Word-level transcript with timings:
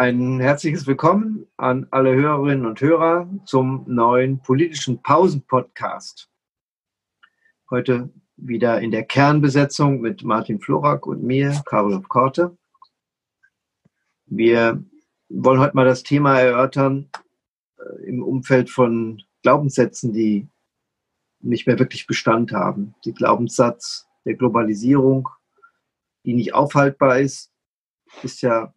ein 0.00 0.40
herzliches 0.40 0.86
Willkommen 0.86 1.46
an 1.58 1.86
alle 1.90 2.14
Hörerinnen 2.14 2.64
und 2.64 2.80
Hörer 2.80 3.28
zum 3.44 3.84
neuen 3.86 4.40
politischen 4.40 5.02
Pausen-Podcast. 5.02 6.30
Heute 7.68 8.08
wieder 8.38 8.80
in 8.80 8.92
der 8.92 9.04
Kernbesetzung 9.04 10.00
mit 10.00 10.24
Martin 10.24 10.58
Florak 10.58 11.06
und 11.06 11.22
mir, 11.22 11.62
Karol 11.66 12.00
Korte. 12.00 12.56
Wir 14.24 14.82
wollen 15.28 15.60
heute 15.60 15.76
mal 15.76 15.84
das 15.84 16.02
Thema 16.02 16.40
erörtern 16.40 17.10
äh, 17.76 18.08
im 18.08 18.22
Umfeld 18.22 18.70
von 18.70 19.22
Glaubenssätzen, 19.42 20.14
die 20.14 20.48
nicht 21.40 21.66
mehr 21.66 21.78
wirklich 21.78 22.06
Bestand 22.06 22.52
haben. 22.52 22.94
Die 23.04 23.12
Glaubenssatz 23.12 24.08
der 24.24 24.36
Globalisierung, 24.36 25.28
die 26.24 26.32
nicht 26.32 26.54
aufhaltbar 26.54 27.20
ist, 27.20 27.52
ist 28.22 28.40
ja 28.40 28.72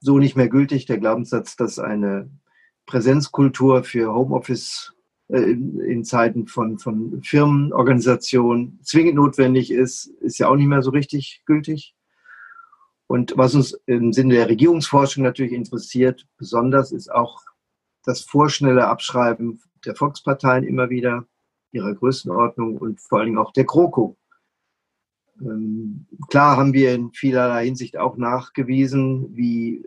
so 0.00 0.18
nicht 0.18 0.36
mehr 0.36 0.48
gültig. 0.48 0.86
Der 0.86 0.98
Glaubenssatz, 0.98 1.56
dass 1.56 1.78
eine 1.78 2.30
Präsenzkultur 2.86 3.84
für 3.84 4.14
Homeoffice 4.14 4.94
äh, 5.28 5.40
in 5.40 6.04
Zeiten 6.04 6.46
von, 6.46 6.78
von 6.78 7.22
Firmenorganisationen 7.22 8.80
zwingend 8.82 9.16
notwendig 9.16 9.70
ist, 9.70 10.06
ist 10.20 10.38
ja 10.38 10.48
auch 10.48 10.56
nicht 10.56 10.68
mehr 10.68 10.82
so 10.82 10.90
richtig 10.90 11.42
gültig. 11.46 11.94
Und 13.08 13.34
was 13.36 13.54
uns 13.54 13.72
im 13.86 14.12
Sinne 14.12 14.34
der 14.34 14.48
Regierungsforschung 14.48 15.22
natürlich 15.22 15.52
interessiert, 15.52 16.26
besonders 16.38 16.92
ist 16.92 17.10
auch 17.12 17.42
das 18.04 18.20
vorschnelle 18.20 18.86
Abschreiben 18.86 19.60
der 19.84 19.94
Volksparteien 19.94 20.64
immer 20.64 20.90
wieder, 20.90 21.26
ihrer 21.72 21.94
Größenordnung 21.94 22.78
und 22.78 23.00
vor 23.00 23.18
allen 23.18 23.26
Dingen 23.26 23.38
auch 23.38 23.52
der 23.52 23.64
GroKo. 23.64 24.16
Ähm, 25.40 26.06
klar 26.28 26.56
haben 26.56 26.72
wir 26.72 26.94
in 26.94 27.12
vielerlei 27.12 27.66
Hinsicht 27.66 27.96
auch 27.96 28.16
nachgewiesen, 28.16 29.36
wie 29.36 29.84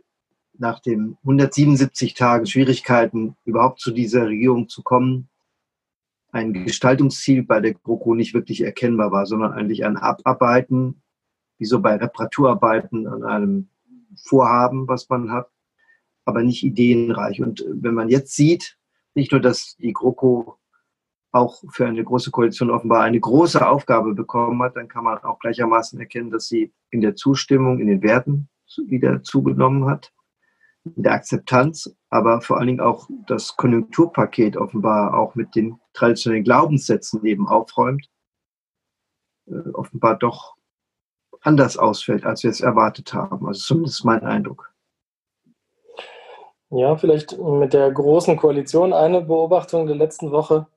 nach 0.59 0.79
den 0.79 1.17
177 1.23 2.13
Tagen 2.13 2.45
Schwierigkeiten 2.45 3.35
überhaupt 3.45 3.79
zu 3.79 3.91
dieser 3.91 4.27
Regierung 4.27 4.67
zu 4.67 4.83
kommen, 4.83 5.29
ein 6.31 6.53
Gestaltungsziel 6.65 7.43
bei 7.43 7.59
der 7.59 7.73
GroKo 7.73 8.13
nicht 8.13 8.33
wirklich 8.33 8.61
erkennbar 8.61 9.11
war, 9.11 9.25
sondern 9.25 9.53
eigentlich 9.53 9.83
ein 9.85 9.97
Abarbeiten, 9.97 11.01
wie 11.57 11.65
so 11.65 11.79
bei 11.79 11.95
Reparaturarbeiten 11.95 13.07
an 13.07 13.23
einem 13.23 13.69
Vorhaben, 14.15 14.87
was 14.87 15.09
man 15.09 15.31
hat, 15.31 15.49
aber 16.25 16.43
nicht 16.43 16.63
ideenreich. 16.63 17.41
Und 17.41 17.65
wenn 17.67 17.95
man 17.95 18.09
jetzt 18.09 18.35
sieht, 18.35 18.77
nicht 19.15 19.31
nur, 19.31 19.41
dass 19.41 19.75
die 19.77 19.93
GroKo 19.93 20.57
auch 21.31 21.63
für 21.69 21.87
eine 21.87 22.03
große 22.03 22.31
Koalition 22.31 22.69
offenbar 22.69 23.03
eine 23.03 23.19
große 23.19 23.65
Aufgabe 23.65 24.13
bekommen 24.13 24.61
hat, 24.61 24.75
dann 24.75 24.87
kann 24.87 25.03
man 25.03 25.19
auch 25.19 25.39
gleichermaßen 25.39 25.99
erkennen, 25.99 26.31
dass 26.31 26.47
sie 26.47 26.73
in 26.89 27.01
der 27.01 27.15
Zustimmung, 27.15 27.79
in 27.79 27.87
den 27.87 28.01
Werten 28.01 28.49
wieder 28.87 29.23
zugenommen 29.23 29.85
hat, 29.85 30.11
der 30.95 31.13
Akzeptanz, 31.13 31.95
aber 32.09 32.41
vor 32.41 32.57
allen 32.57 32.67
Dingen 32.67 32.79
auch 32.79 33.07
das 33.27 33.55
Konjunkturpaket 33.55 34.57
offenbar 34.57 35.17
auch 35.17 35.35
mit 35.35 35.55
den 35.55 35.79
traditionellen 35.93 36.43
Glaubenssätzen 36.43 37.23
eben 37.25 37.47
aufräumt, 37.47 38.09
äh, 39.47 39.69
offenbar 39.73 40.17
doch 40.17 40.55
anders 41.41 41.77
ausfällt, 41.77 42.25
als 42.25 42.43
wir 42.43 42.49
es 42.49 42.61
erwartet 42.61 43.13
haben. 43.13 43.47
Also 43.47 43.61
zumindest 43.61 44.05
mein 44.05 44.23
Eindruck. 44.23 44.73
Ja, 46.71 46.95
vielleicht 46.97 47.37
mit 47.39 47.73
der 47.73 47.91
großen 47.91 48.37
Koalition 48.37 48.93
eine 48.93 49.21
Beobachtung 49.21 49.87
der 49.87 49.95
letzten 49.95 50.31
Woche 50.31 50.67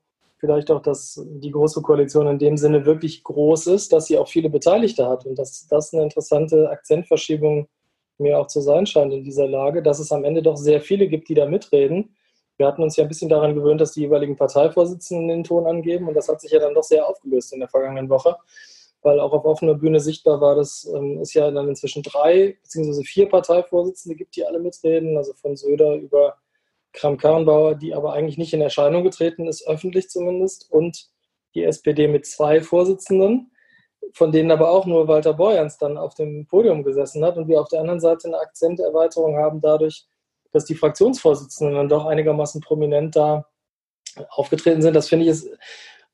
vielleicht 0.43 0.71
auch, 0.71 0.81
dass 0.81 1.25
die 1.25 1.51
Große 1.51 1.81
Koalition 1.81 2.27
in 2.27 2.37
dem 2.37 2.57
Sinne 2.57 2.85
wirklich 2.85 3.23
groß 3.23 3.67
ist, 3.67 3.93
dass 3.93 4.07
sie 4.07 4.17
auch 4.17 4.27
viele 4.27 4.49
Beteiligte 4.49 5.07
hat 5.07 5.25
und 5.25 5.39
dass 5.39 5.67
das 5.67 5.93
eine 5.93 6.03
interessante 6.03 6.69
Akzentverschiebung 6.69 7.69
mir 8.17 8.39
auch 8.39 8.47
zu 8.47 8.61
sein 8.61 8.85
scheint 8.85 9.13
in 9.13 9.23
dieser 9.23 9.47
Lage, 9.47 9.81
dass 9.81 9.99
es 9.99 10.11
am 10.11 10.23
Ende 10.23 10.41
doch 10.41 10.57
sehr 10.57 10.81
viele 10.81 11.07
gibt, 11.07 11.29
die 11.29 11.33
da 11.33 11.45
mitreden. 11.45 12.15
Wir 12.57 12.67
hatten 12.67 12.83
uns 12.83 12.95
ja 12.95 13.03
ein 13.03 13.07
bisschen 13.07 13.29
daran 13.29 13.55
gewöhnt, 13.55 13.81
dass 13.81 13.93
die 13.93 14.01
jeweiligen 14.01 14.35
Parteivorsitzenden 14.35 15.27
den 15.27 15.43
Ton 15.43 15.65
angeben 15.65 16.07
und 16.07 16.13
das 16.13 16.29
hat 16.29 16.39
sich 16.41 16.51
ja 16.51 16.59
dann 16.59 16.75
doch 16.75 16.83
sehr 16.83 17.07
aufgelöst 17.07 17.53
in 17.53 17.59
der 17.59 17.69
vergangenen 17.69 18.09
Woche, 18.09 18.37
weil 19.01 19.19
auch 19.19 19.33
auf 19.33 19.45
offener 19.45 19.73
Bühne 19.73 19.99
sichtbar 19.99 20.39
war, 20.39 20.55
dass 20.55 20.89
ähm, 20.93 21.19
es 21.19 21.33
ja 21.33 21.49
dann 21.49 21.67
inzwischen 21.67 22.03
drei 22.03 22.57
bzw. 22.61 23.03
vier 23.03 23.27
Parteivorsitzende 23.27 24.15
gibt, 24.15 24.35
die 24.35 24.45
alle 24.45 24.59
mitreden, 24.59 25.17
also 25.17 25.33
von 25.33 25.55
Söder 25.55 25.95
über 25.95 26.37
Kram-Karrenbauer, 26.93 27.75
die 27.75 27.93
aber 27.93 28.13
eigentlich 28.13 28.37
nicht 28.37 28.53
in 28.53 28.61
Erscheinung 28.61 29.03
getreten 29.03 29.47
ist, 29.47 29.67
öffentlich 29.67 30.09
zumindest, 30.09 30.71
und 30.71 31.09
die 31.55 31.63
SPD 31.63 32.07
mit 32.07 32.25
zwei 32.25 32.61
Vorsitzenden, 32.61 33.51
von 34.13 34.31
denen 34.31 34.51
aber 34.51 34.69
auch 34.69 34.85
nur 34.85 35.07
Walter 35.07 35.33
Borjans 35.33 35.77
dann 35.77 35.97
auf 35.97 36.13
dem 36.13 36.45
Podium 36.45 36.83
gesessen 36.83 37.23
hat 37.23 37.37
und 37.37 37.47
wir 37.47 37.61
auf 37.61 37.69
der 37.69 37.79
anderen 37.79 37.99
Seite 37.99 38.27
eine 38.27 38.39
Akzenterweiterung 38.39 39.37
haben 39.37 39.61
dadurch, 39.61 40.05
dass 40.51 40.65
die 40.65 40.75
Fraktionsvorsitzenden 40.75 41.75
dann 41.75 41.89
doch 41.89 42.05
einigermaßen 42.05 42.61
prominent 42.61 43.15
da 43.15 43.47
aufgetreten 44.29 44.81
sind. 44.81 44.95
Das 44.95 45.09
finde 45.09 45.25
ich 45.25 45.31
ist 45.31 45.49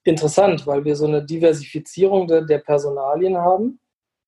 interessant, 0.03 0.65
weil 0.65 0.85
wir 0.85 0.95
so 0.95 1.05
eine 1.05 1.23
Diversifizierung 1.23 2.27
der, 2.27 2.41
der 2.41 2.59
Personalien 2.59 3.37
haben 3.37 3.79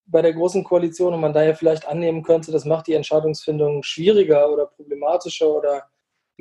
bei 0.06 0.22
der 0.22 0.34
Großen 0.34 0.64
Koalition 0.64 1.14
und 1.14 1.22
man 1.22 1.34
daher 1.34 1.56
vielleicht 1.56 1.88
annehmen 1.88 2.24
könnte, 2.24 2.52
das 2.52 2.66
macht 2.66 2.88
die 2.88 2.94
Entscheidungsfindung 2.94 3.84
schwieriger 3.84 4.52
oder 4.52 4.66
problematischer 4.66 5.50
oder 5.50 5.86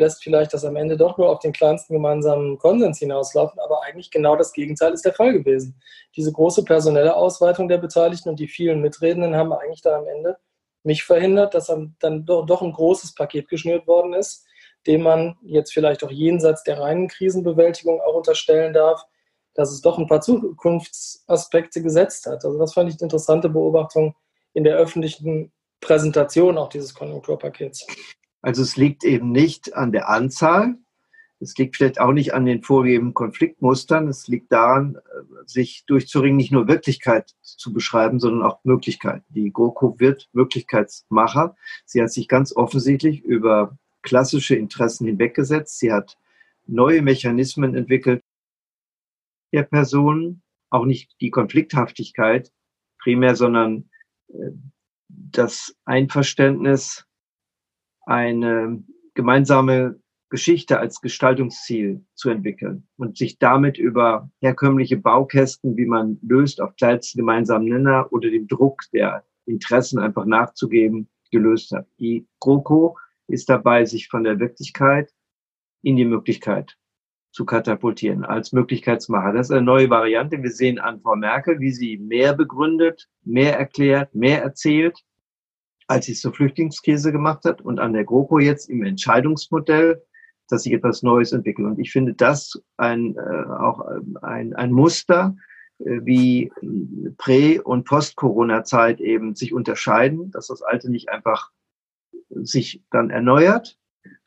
lässt 0.00 0.24
vielleicht 0.24 0.52
das 0.52 0.64
am 0.64 0.74
Ende 0.74 0.96
doch 0.96 1.16
nur 1.16 1.30
auf 1.30 1.38
den 1.38 1.52
kleinsten 1.52 1.94
gemeinsamen 1.94 2.58
Konsens 2.58 2.98
hinauslaufen, 2.98 3.60
aber 3.60 3.84
eigentlich 3.84 4.10
genau 4.10 4.34
das 4.34 4.52
Gegenteil 4.52 4.92
ist 4.92 5.04
der 5.04 5.14
Fall 5.14 5.32
gewesen. 5.32 5.80
Diese 6.16 6.32
große 6.32 6.64
personelle 6.64 7.14
Ausweitung 7.14 7.68
der 7.68 7.78
Beteiligten 7.78 8.30
und 8.30 8.40
die 8.40 8.48
vielen 8.48 8.80
Mitredenden 8.80 9.36
haben 9.36 9.52
eigentlich 9.52 9.82
dann 9.82 10.00
am 10.00 10.08
Ende 10.08 10.36
nicht 10.82 11.04
verhindert, 11.04 11.54
dass 11.54 11.66
dann 11.66 12.24
doch 12.24 12.62
ein 12.62 12.72
großes 12.72 13.14
Paket 13.14 13.48
geschnürt 13.48 13.86
worden 13.86 14.14
ist, 14.14 14.46
dem 14.86 15.02
man 15.02 15.36
jetzt 15.42 15.72
vielleicht 15.72 16.02
auch 16.02 16.10
jenseits 16.10 16.64
der 16.64 16.80
reinen 16.80 17.06
Krisenbewältigung 17.06 18.00
auch 18.00 18.14
unterstellen 18.14 18.72
darf, 18.72 19.04
dass 19.54 19.70
es 19.70 19.82
doch 19.82 19.98
ein 19.98 20.06
paar 20.06 20.22
Zukunftsaspekte 20.22 21.82
gesetzt 21.82 22.26
hat. 22.26 22.44
Also 22.44 22.58
das 22.58 22.72
fand 22.72 22.88
ich 22.88 22.94
eine 22.94 23.02
interessante 23.02 23.50
Beobachtung 23.50 24.16
in 24.54 24.64
der 24.64 24.76
öffentlichen 24.76 25.52
Präsentation 25.80 26.56
auch 26.56 26.68
dieses 26.68 26.94
Konjunkturpakets. 26.94 27.86
Also 28.42 28.62
es 28.62 28.76
liegt 28.76 29.04
eben 29.04 29.32
nicht 29.32 29.74
an 29.74 29.92
der 29.92 30.08
Anzahl, 30.08 30.76
es 31.40 31.56
liegt 31.56 31.76
vielleicht 31.76 32.00
auch 32.00 32.12
nicht 32.12 32.34
an 32.34 32.44
den 32.44 32.62
vorgegebenen 32.62 33.14
Konfliktmustern, 33.14 34.08
es 34.08 34.28
liegt 34.28 34.52
daran, 34.52 34.98
sich 35.46 35.84
durchzuringen, 35.86 36.36
nicht 36.36 36.52
nur 36.52 36.68
Wirklichkeit 36.68 37.34
zu 37.40 37.72
beschreiben, 37.72 38.20
sondern 38.20 38.42
auch 38.42 38.62
Möglichkeiten. 38.64 39.24
Die 39.30 39.50
GroKo 39.50 39.98
wird 39.98 40.28
Wirklichkeitsmacher. 40.34 41.56
Sie 41.86 42.02
hat 42.02 42.12
sich 42.12 42.28
ganz 42.28 42.54
offensichtlich 42.54 43.22
über 43.22 43.78
klassische 44.02 44.54
Interessen 44.54 45.06
hinweggesetzt. 45.06 45.78
Sie 45.78 45.92
hat 45.92 46.18
neue 46.66 47.00
Mechanismen 47.00 47.74
entwickelt 47.74 48.22
der 49.52 49.62
Personen, 49.62 50.42
auch 50.68 50.84
nicht 50.84 51.16
die 51.20 51.30
Konflikthaftigkeit 51.30 52.52
primär, 52.98 53.34
sondern 53.34 53.90
äh, 54.28 54.50
das 55.08 55.74
Einverständnis 55.84 57.06
eine 58.10 58.82
gemeinsame 59.14 60.00
Geschichte 60.30 60.80
als 60.80 61.00
Gestaltungsziel 61.00 62.04
zu 62.14 62.28
entwickeln 62.30 62.88
und 62.96 63.16
sich 63.16 63.38
damit 63.38 63.78
über 63.78 64.30
herkömmliche 64.40 64.96
Baukästen, 64.96 65.76
wie 65.76 65.86
man 65.86 66.18
löst, 66.22 66.60
auf 66.60 66.74
kleinsten 66.76 67.18
gemeinsamen 67.18 67.68
Nenner 67.68 68.12
oder 68.12 68.30
dem 68.30 68.48
Druck 68.48 68.82
der 68.92 69.24
Interessen 69.46 70.00
einfach 70.00 70.24
nachzugeben, 70.24 71.08
gelöst 71.30 71.70
hat. 71.70 71.86
Die 72.00 72.26
GroKo 72.40 72.96
ist 73.28 73.48
dabei, 73.48 73.84
sich 73.84 74.08
von 74.08 74.24
der 74.24 74.40
Wirklichkeit 74.40 75.12
in 75.82 75.94
die 75.94 76.04
Möglichkeit 76.04 76.76
zu 77.32 77.44
katapultieren 77.44 78.24
als 78.24 78.52
Möglichkeitsmacher. 78.52 79.32
Das 79.32 79.48
ist 79.48 79.52
eine 79.52 79.62
neue 79.62 79.88
Variante. 79.88 80.42
Wir 80.42 80.50
sehen 80.50 80.80
an 80.80 81.00
Frau 81.00 81.14
Merkel, 81.14 81.60
wie 81.60 81.70
sie 81.70 81.96
mehr 81.96 82.34
begründet, 82.34 83.08
mehr 83.22 83.56
erklärt, 83.56 84.12
mehr 84.16 84.42
erzählt 84.42 85.04
als 85.90 86.08
es 86.08 86.20
zur 86.20 86.32
Flüchtlingskrise 86.32 87.10
gemacht 87.10 87.44
hat 87.44 87.60
und 87.60 87.80
an 87.80 87.92
der 87.92 88.04
GroKo 88.04 88.38
jetzt 88.38 88.70
im 88.70 88.84
Entscheidungsmodell, 88.84 90.00
dass 90.48 90.62
sich 90.62 90.72
etwas 90.72 91.02
Neues 91.02 91.32
entwickelt. 91.32 91.66
Und 91.66 91.80
ich 91.80 91.90
finde 91.90 92.14
das 92.14 92.62
ein, 92.76 93.16
äh, 93.16 93.50
auch 93.50 93.84
ein, 94.22 94.54
ein 94.54 94.70
Muster, 94.70 95.34
äh, 95.80 96.00
wie 96.04 96.52
Prä- 97.18 97.58
und 97.58 97.86
Post-Corona-Zeit 97.86 99.00
eben 99.00 99.34
sich 99.34 99.52
unterscheiden, 99.52 100.30
dass 100.30 100.46
das 100.46 100.62
Alte 100.62 100.92
nicht 100.92 101.08
einfach 101.08 101.50
sich 102.28 102.84
dann 102.92 103.10
erneuert, 103.10 103.76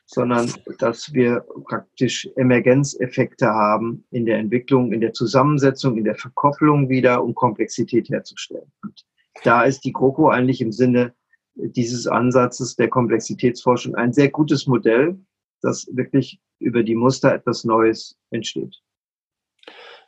sondern 0.04 0.52
dass 0.78 1.14
wir 1.14 1.46
praktisch 1.66 2.28
Emergenzeffekte 2.36 3.46
haben 3.46 4.04
in 4.10 4.26
der 4.26 4.36
Entwicklung, 4.36 4.92
in 4.92 5.00
der 5.00 5.14
Zusammensetzung, 5.14 5.96
in 5.96 6.04
der 6.04 6.16
Verkopplung 6.16 6.90
wieder, 6.90 7.24
um 7.24 7.34
Komplexität 7.34 8.10
herzustellen. 8.10 8.70
Und 8.82 9.06
da 9.44 9.62
ist 9.62 9.80
die 9.86 9.94
GroKo 9.94 10.28
eigentlich 10.28 10.60
im 10.60 10.70
Sinne 10.70 11.14
dieses 11.54 12.06
Ansatzes 12.06 12.76
der 12.76 12.88
Komplexitätsforschung 12.88 13.94
ein 13.94 14.12
sehr 14.12 14.30
gutes 14.30 14.66
Modell, 14.66 15.18
das 15.60 15.86
wirklich 15.92 16.40
über 16.58 16.82
die 16.82 16.94
Muster 16.94 17.34
etwas 17.34 17.64
Neues 17.64 18.16
entsteht. 18.30 18.80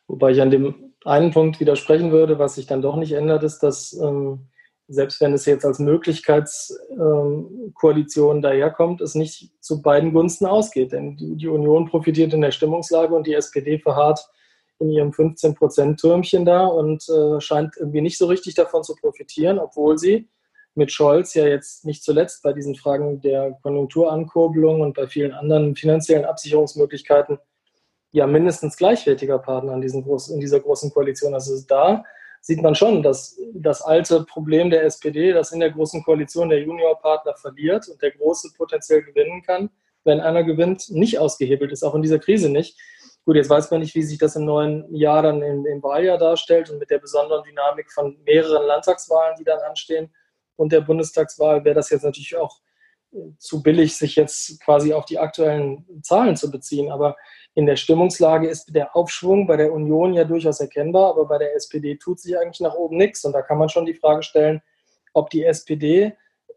Wobei 0.06 0.32
ich 0.32 0.40
an 0.40 0.50
dem 0.50 0.94
einen 1.04 1.32
Punkt 1.32 1.60
widersprechen 1.60 2.12
würde, 2.12 2.38
was 2.38 2.56
sich 2.56 2.66
dann 2.66 2.82
doch 2.82 2.96
nicht 2.96 3.12
ändert, 3.12 3.42
ist, 3.42 3.60
dass 3.60 3.92
ähm, 3.92 4.48
selbst 4.88 5.20
wenn 5.20 5.32
es 5.32 5.46
jetzt 5.46 5.64
als 5.64 5.80
Möglichkeitskoalition 5.80 8.36
ähm, 8.36 8.42
daherkommt, 8.42 9.00
es 9.00 9.16
nicht 9.16 9.50
zu 9.60 9.82
beiden 9.82 10.12
Gunsten 10.12 10.46
ausgeht. 10.46 10.92
Denn 10.92 11.16
die, 11.16 11.34
die 11.36 11.48
Union 11.48 11.86
profitiert 11.86 12.32
in 12.32 12.40
der 12.40 12.52
Stimmungslage 12.52 13.12
und 13.14 13.26
die 13.26 13.34
SPD 13.34 13.78
verharrt 13.78 14.20
in 14.78 14.90
ihrem 14.90 15.10
15-Prozent-Türmchen 15.10 16.44
da 16.44 16.66
und 16.66 17.08
äh, 17.08 17.40
scheint 17.40 17.76
irgendwie 17.78 18.02
nicht 18.02 18.18
so 18.18 18.26
richtig 18.26 18.54
davon 18.54 18.84
zu 18.84 18.94
profitieren, 18.94 19.58
obwohl 19.58 19.98
sie 19.98 20.28
mit 20.76 20.92
Scholz 20.92 21.34
ja 21.34 21.46
jetzt 21.46 21.84
nicht 21.84 22.04
zuletzt 22.04 22.42
bei 22.42 22.52
diesen 22.52 22.74
Fragen 22.74 23.20
der 23.22 23.58
Konjunkturankurbelung 23.62 24.82
und 24.82 24.94
bei 24.94 25.06
vielen 25.06 25.32
anderen 25.32 25.74
finanziellen 25.74 26.26
Absicherungsmöglichkeiten 26.26 27.38
ja 28.12 28.26
mindestens 28.26 28.76
gleichwertiger 28.76 29.38
Partner 29.38 29.72
in, 29.74 29.80
diesen 29.80 30.04
groß, 30.04 30.30
in 30.30 30.40
dieser 30.40 30.60
großen 30.60 30.90
Koalition. 30.92 31.34
Also 31.34 31.58
da 31.66 32.04
sieht 32.42 32.62
man 32.62 32.74
schon, 32.74 33.02
dass 33.02 33.38
das 33.54 33.82
alte 33.82 34.24
Problem 34.24 34.70
der 34.70 34.84
SPD, 34.84 35.32
das 35.32 35.50
in 35.50 35.60
der 35.60 35.70
großen 35.70 36.04
Koalition 36.04 36.50
der 36.50 36.60
Juniorpartner 36.60 37.34
verliert 37.36 37.88
und 37.88 38.00
der 38.02 38.12
Große 38.12 38.52
potenziell 38.56 39.02
gewinnen 39.02 39.42
kann, 39.42 39.70
wenn 40.04 40.20
einer 40.20 40.44
gewinnt, 40.44 40.90
nicht 40.90 41.18
ausgehebelt 41.18 41.72
ist, 41.72 41.82
auch 41.82 41.94
in 41.94 42.02
dieser 42.02 42.18
Krise 42.18 42.50
nicht. 42.50 42.78
Gut, 43.24 43.36
jetzt 43.36 43.50
weiß 43.50 43.70
man 43.70 43.80
nicht, 43.80 43.94
wie 43.94 44.02
sich 44.02 44.18
das 44.18 44.36
im 44.36 44.44
neuen 44.44 44.94
Jahr 44.94 45.22
dann 45.22 45.42
im, 45.42 45.66
im 45.66 45.82
Wahljahr 45.82 46.18
darstellt 46.18 46.70
und 46.70 46.78
mit 46.78 46.90
der 46.90 46.98
besonderen 46.98 47.42
Dynamik 47.42 47.90
von 47.90 48.16
mehreren 48.24 48.66
Landtagswahlen, 48.66 49.36
die 49.38 49.44
dann 49.44 49.58
anstehen 49.60 50.10
und 50.56 50.72
der 50.72 50.80
Bundestagswahl, 50.80 51.64
wäre 51.64 51.74
das 51.74 51.90
jetzt 51.90 52.04
natürlich 52.04 52.36
auch 52.36 52.60
äh, 53.12 53.18
zu 53.38 53.62
billig, 53.62 53.96
sich 53.96 54.16
jetzt 54.16 54.60
quasi 54.60 54.92
auf 54.92 55.04
die 55.04 55.18
aktuellen 55.18 55.86
Zahlen 56.02 56.36
zu 56.36 56.50
beziehen. 56.50 56.90
Aber 56.90 57.16
in 57.54 57.66
der 57.66 57.76
Stimmungslage 57.76 58.48
ist 58.48 58.74
der 58.74 58.96
Aufschwung 58.96 59.46
bei 59.46 59.56
der 59.56 59.72
Union 59.72 60.14
ja 60.14 60.24
durchaus 60.24 60.60
erkennbar, 60.60 61.10
aber 61.10 61.26
bei 61.26 61.38
der 61.38 61.54
SPD 61.54 61.96
tut 61.96 62.20
sich 62.20 62.38
eigentlich 62.38 62.60
nach 62.60 62.74
oben 62.74 62.96
nichts. 62.96 63.24
Und 63.24 63.32
da 63.32 63.42
kann 63.42 63.58
man 63.58 63.68
schon 63.68 63.86
die 63.86 63.94
Frage 63.94 64.22
stellen, 64.22 64.62
ob 65.12 65.30
die 65.30 65.44
SPD 65.44 66.14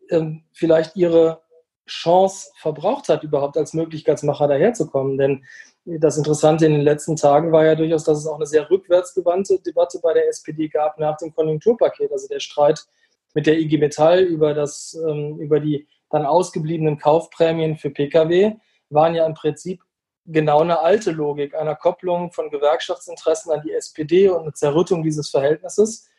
ähm, 0.10 0.44
vielleicht 0.52 0.96
ihre 0.96 1.42
Chance 1.88 2.52
verbraucht 2.56 3.10
hat, 3.10 3.24
überhaupt 3.24 3.58
als 3.58 3.74
Möglichkeitsmacher 3.74 4.48
daherzukommen. 4.48 5.18
Denn 5.18 5.44
das 5.86 6.18
Interessante 6.18 6.66
in 6.66 6.74
den 6.74 6.82
letzten 6.82 7.16
Tagen 7.16 7.52
war 7.52 7.66
ja 7.66 7.76
durchaus, 7.76 8.04
dass 8.04 8.20
es 8.20 8.28
auch 8.28 8.36
eine 8.36 8.46
sehr 8.46 8.70
rückwärtsgewandte 8.70 9.60
Debatte 9.60 10.00
bei 10.02 10.14
der 10.14 10.28
SPD 10.28 10.68
gab 10.68 11.00
nach 11.00 11.18
dem 11.18 11.34
Konjunkturpaket. 11.34 12.12
Also 12.12 12.28
der 12.28 12.40
Streit 12.40 12.86
mit 13.34 13.48
der 13.48 13.60
IG 13.60 13.78
Metall 13.78 14.24
über, 14.24 14.54
das, 14.54 14.98
ähm, 15.08 15.38
über 15.40 15.60
die 15.60 15.88
dann 16.10 16.26
ausgebliebenen 16.26 16.98
Kaufprämien 16.98 17.78
für 17.78 17.92
Pkw 17.92 18.56
waren 18.90 19.16
ja 19.16 19.26
im 19.26 19.36
Prinzip 19.36 19.82
genau 20.26 20.62
eine 20.62 20.80
alte 20.80 21.12
Logik 21.12 21.56
einer 21.56 21.76
Kopplung 21.76 22.32
von 22.32 22.50
Gewerkschaftsinteressen 22.50 23.52
an 23.52 23.62
die 23.64 23.72
SPD 23.72 24.30
und 24.30 24.42
eine 24.42 24.54
Zerrüttung 24.54 25.04
dieses 25.04 25.30
Verhältnisses, 25.30 26.10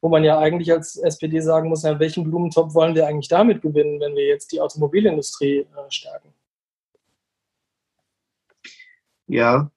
wo 0.00 0.08
man 0.08 0.24
ja 0.24 0.38
eigentlich 0.38 0.72
als 0.72 0.96
SPD 0.96 1.40
sagen 1.40 1.68
muss, 1.68 1.82
ja, 1.82 1.98
welchen 1.98 2.24
Blumentopf 2.24 2.74
wollen 2.74 2.94
wir 2.94 3.06
eigentlich 3.06 3.28
damit 3.28 3.62
gewinnen, 3.62 4.00
wenn 4.00 4.14
wir 4.14 4.26
jetzt 4.26 4.52
die 4.52 4.60
Automobilindustrie 4.60 5.60
äh, 5.60 5.90
stärken? 5.90 6.32
Ja, 9.26 9.70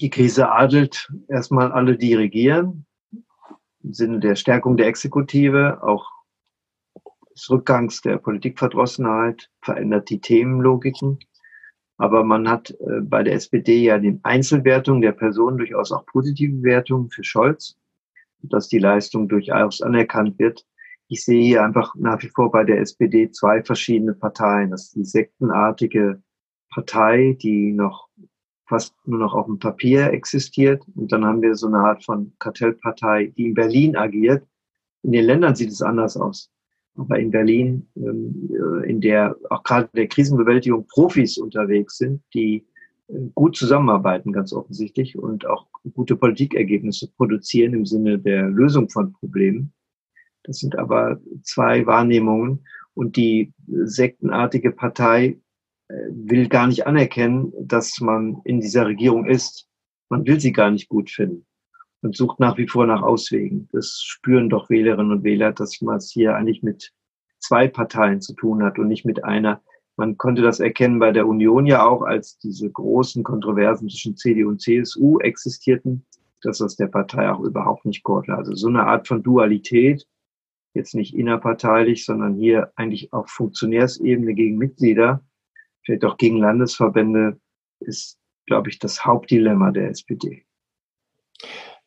die 0.00 0.10
Krise 0.10 0.50
adelt 0.50 1.12
erstmal 1.28 1.70
alle, 1.70 1.96
die 1.96 2.14
regieren, 2.14 2.86
im 3.84 3.92
Sinne 3.92 4.18
der 4.18 4.34
Stärkung 4.34 4.76
der 4.76 4.86
Exekutive, 4.86 5.82
auch 5.82 6.10
des 7.34 7.50
Rückgangs 7.50 8.00
der 8.00 8.16
Politikverdrossenheit, 8.16 9.50
verändert 9.60 10.08
die 10.08 10.20
Themenlogiken. 10.20 11.18
Aber 11.96 12.24
man 12.24 12.48
hat 12.48 12.70
äh, 12.70 13.00
bei 13.02 13.22
der 13.22 13.34
SPD 13.34 13.76
ja 13.82 13.98
den 13.98 14.20
Einzelwertung 14.24 15.00
der 15.00 15.12
Person 15.12 15.58
durchaus 15.58 15.92
auch 15.92 16.06
positive 16.06 16.62
Wertungen 16.62 17.10
für 17.10 17.22
Scholz, 17.22 17.76
dass 18.42 18.68
die 18.68 18.78
Leistung 18.78 19.28
durchaus 19.28 19.80
anerkannt 19.80 20.38
wird. 20.38 20.66
Ich 21.08 21.24
sehe 21.24 21.42
hier 21.42 21.62
einfach 21.62 21.94
nach 21.94 22.22
wie 22.22 22.30
vor 22.30 22.50
bei 22.50 22.64
der 22.64 22.80
SPD 22.80 23.30
zwei 23.30 23.62
verschiedene 23.62 24.14
Parteien. 24.14 24.70
Das 24.70 24.84
ist 24.84 24.96
die 24.96 25.04
sektenartige 25.04 26.22
Partei, 26.70 27.36
die 27.40 27.72
noch 27.72 28.03
fast 28.66 28.94
nur 29.04 29.18
noch 29.18 29.34
auf 29.34 29.46
dem 29.46 29.58
Papier 29.58 30.12
existiert. 30.12 30.82
Und 30.94 31.12
dann 31.12 31.24
haben 31.24 31.42
wir 31.42 31.54
so 31.54 31.66
eine 31.66 31.78
Art 31.78 32.04
von 32.04 32.32
Kartellpartei, 32.38 33.32
die 33.36 33.46
in 33.46 33.54
Berlin 33.54 33.96
agiert. 33.96 34.46
In 35.02 35.12
den 35.12 35.24
Ländern 35.24 35.54
sieht 35.54 35.70
es 35.70 35.82
anders 35.82 36.16
aus. 36.16 36.50
Aber 36.96 37.18
in 37.18 37.30
Berlin, 37.30 37.88
ähm, 37.96 38.50
äh, 38.50 38.88
in 38.88 39.00
der 39.00 39.36
auch 39.50 39.62
gerade 39.64 39.88
der 39.94 40.06
Krisenbewältigung 40.06 40.86
Profis 40.86 41.38
unterwegs 41.38 41.98
sind, 41.98 42.22
die 42.32 42.64
äh, 43.08 43.14
gut 43.34 43.56
zusammenarbeiten, 43.56 44.32
ganz 44.32 44.52
offensichtlich, 44.52 45.18
und 45.18 45.44
auch 45.46 45.66
gute 45.92 46.16
Politikergebnisse 46.16 47.10
produzieren 47.16 47.74
im 47.74 47.84
Sinne 47.84 48.18
der 48.18 48.48
Lösung 48.48 48.88
von 48.88 49.12
Problemen. 49.12 49.72
Das 50.44 50.58
sind 50.58 50.78
aber 50.78 51.20
zwei 51.42 51.84
Wahrnehmungen. 51.86 52.64
Und 52.94 53.16
die 53.16 53.52
sektenartige 53.66 54.70
Partei 54.70 55.26
äh, 55.26 55.36
will 55.88 56.48
gar 56.48 56.66
nicht 56.66 56.86
anerkennen, 56.86 57.52
dass 57.60 58.00
man 58.00 58.40
in 58.44 58.60
dieser 58.60 58.86
Regierung 58.86 59.26
ist. 59.26 59.68
Man 60.08 60.26
will 60.26 60.40
sie 60.40 60.52
gar 60.52 60.70
nicht 60.70 60.88
gut 60.88 61.10
finden 61.10 61.46
und 62.02 62.16
sucht 62.16 62.40
nach 62.40 62.58
wie 62.58 62.68
vor 62.68 62.86
nach 62.86 63.02
Auswegen. 63.02 63.68
Das 63.72 64.00
spüren 64.04 64.48
doch 64.48 64.70
Wählerinnen 64.70 65.12
und 65.12 65.24
Wähler, 65.24 65.52
dass 65.52 65.80
man 65.80 65.96
es 65.96 66.10
hier 66.10 66.36
eigentlich 66.36 66.62
mit 66.62 66.92
zwei 67.38 67.68
Parteien 67.68 68.20
zu 68.20 68.34
tun 68.34 68.62
hat 68.62 68.78
und 68.78 68.88
nicht 68.88 69.04
mit 69.04 69.24
einer. 69.24 69.62
Man 69.96 70.16
konnte 70.16 70.42
das 70.42 70.60
erkennen 70.60 70.98
bei 70.98 71.12
der 71.12 71.26
Union 71.26 71.66
ja 71.66 71.86
auch, 71.86 72.02
als 72.02 72.38
diese 72.38 72.70
großen 72.70 73.22
Kontroversen 73.22 73.88
zwischen 73.88 74.16
CDU 74.16 74.48
und 74.48 74.60
CSU 74.60 75.18
existierten, 75.20 76.04
dass 76.42 76.58
das 76.58 76.76
der 76.76 76.88
Partei 76.88 77.30
auch 77.30 77.40
überhaupt 77.40 77.84
nicht 77.84 78.02
konnte. 78.02 78.34
Also 78.34 78.54
so 78.54 78.68
eine 78.68 78.84
Art 78.84 79.06
von 79.06 79.22
Dualität, 79.22 80.06
jetzt 80.74 80.94
nicht 80.94 81.14
innerparteilich, 81.14 82.04
sondern 82.04 82.34
hier 82.34 82.72
eigentlich 82.74 83.12
auf 83.12 83.28
Funktionärsebene 83.30 84.34
gegen 84.34 84.58
Mitglieder, 84.58 85.22
vielleicht 85.84 86.04
auch 86.04 86.16
gegen 86.16 86.38
Landesverbände, 86.38 87.38
ist, 87.80 88.18
glaube 88.46 88.70
ich, 88.70 88.78
das 88.78 89.04
Hauptdilemma 89.04 89.70
der 89.70 89.90
SPD. 89.90 90.44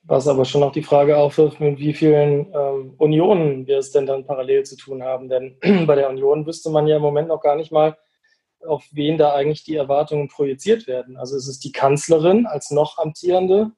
Was 0.04 0.28
aber 0.28 0.46
schon 0.46 0.62
noch 0.62 0.72
die 0.72 0.84
Frage 0.84 1.18
aufwirft, 1.18 1.60
mit 1.60 1.80
wie 1.80 1.94
vielen 1.94 2.54
ähm, 2.54 2.94
Unionen 2.98 3.68
wir 3.68 3.78
es 3.78 3.92
denn 3.92 4.06
dann 4.06 4.26
parallel 4.26 4.64
zu 4.64 4.78
tun 4.78 5.04
haben. 5.04 5.28
Denn 5.28 5.58
bei 5.86 5.96
der 5.96 6.10
Union 6.10 6.46
wüsste 6.46 6.70
man 6.70 6.88
ja 6.88 6.96
im 6.96 7.02
Moment 7.02 7.28
noch 7.28 7.42
gar 7.42 7.58
nicht 7.58 7.72
mal, 7.72 7.98
auf 8.66 8.86
wen 8.92 9.18
da 9.18 9.34
eigentlich 9.34 9.64
die 9.64 9.76
Erwartungen 9.76 10.30
projiziert 10.30 10.88
werden. 10.88 11.18
Also 11.18 11.36
ist 11.36 11.48
es 11.48 11.60
die 11.60 11.72
Kanzlerin 11.72 12.46
als 12.46 12.72
noch 12.72 12.98
amtierende? 12.98 13.72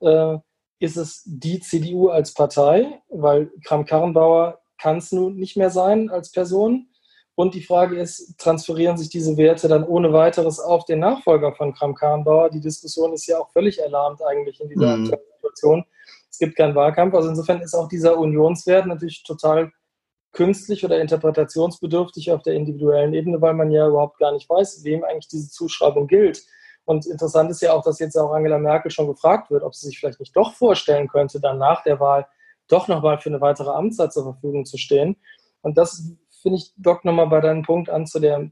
Äh, 0.00 0.38
ist 0.78 0.96
es 0.96 1.22
die 1.26 1.60
CDU 1.60 2.08
als 2.08 2.34
Partei? 2.34 3.02
Weil 3.08 3.50
Kram-Karrenbauer 3.64 4.60
kann 4.78 4.98
es 4.98 5.12
nun 5.12 5.36
nicht 5.36 5.56
mehr 5.56 5.70
sein 5.70 6.08
als 6.08 6.30
Person. 6.30 6.88
Und 7.36 7.54
die 7.54 7.62
Frage 7.62 7.98
ist, 7.98 8.38
transferieren 8.38 8.96
sich 8.96 9.08
diese 9.08 9.36
Werte 9.36 9.66
dann 9.66 9.84
ohne 9.84 10.12
weiteres 10.12 10.60
auf 10.60 10.84
den 10.84 11.00
Nachfolger 11.00 11.52
von 11.54 11.74
Kram-Karrenbauer? 11.74 12.50
Die 12.50 12.60
Diskussion 12.60 13.12
ist 13.12 13.26
ja 13.26 13.38
auch 13.38 13.50
völlig 13.50 13.80
erlahmt 13.80 14.22
eigentlich 14.22 14.60
in 14.60 14.68
dieser 14.68 14.96
mhm. 14.96 15.06
Situation. 15.06 15.84
Es 16.30 16.38
gibt 16.38 16.56
keinen 16.56 16.74
Wahlkampf. 16.74 17.14
Also 17.14 17.28
insofern 17.28 17.60
ist 17.60 17.74
auch 17.74 17.88
dieser 17.88 18.18
Unionswert 18.18 18.86
natürlich 18.86 19.24
total 19.24 19.72
künstlich 20.32 20.84
oder 20.84 21.00
interpretationsbedürftig 21.00 22.30
auf 22.32 22.42
der 22.42 22.54
individuellen 22.54 23.14
Ebene, 23.14 23.40
weil 23.40 23.54
man 23.54 23.70
ja 23.70 23.88
überhaupt 23.88 24.18
gar 24.18 24.32
nicht 24.32 24.48
weiß, 24.48 24.84
wem 24.84 25.04
eigentlich 25.04 25.28
diese 25.28 25.50
Zuschreibung 25.50 26.06
gilt. 26.06 26.44
Und 26.84 27.06
interessant 27.06 27.50
ist 27.50 27.62
ja 27.62 27.72
auch, 27.72 27.82
dass 27.82 27.98
jetzt 27.98 28.16
auch 28.16 28.32
Angela 28.32 28.58
Merkel 28.58 28.90
schon 28.90 29.06
gefragt 29.06 29.50
wird, 29.50 29.62
ob 29.62 29.74
sie 29.74 29.86
sich 29.86 29.98
vielleicht 29.98 30.20
nicht 30.20 30.36
doch 30.36 30.54
vorstellen 30.54 31.08
könnte, 31.08 31.40
dann 31.40 31.58
nach 31.58 31.82
der 31.82 31.98
Wahl 31.98 32.26
doch 32.68 32.88
nochmal 32.88 33.18
für 33.18 33.30
eine 33.30 33.40
weitere 33.40 33.70
Amtszeit 33.70 34.12
zur 34.12 34.24
Verfügung 34.24 34.66
zu 34.66 34.76
stehen. 34.76 35.16
Und 35.62 35.78
das 35.78 36.12
finde 36.44 36.58
ich, 36.58 36.72
dockt 36.76 37.06
nochmal 37.06 37.26
bei 37.26 37.40
deinem 37.40 37.62
Punkt 37.62 37.88
an 37.88 38.06
zu 38.06 38.20
der, 38.20 38.50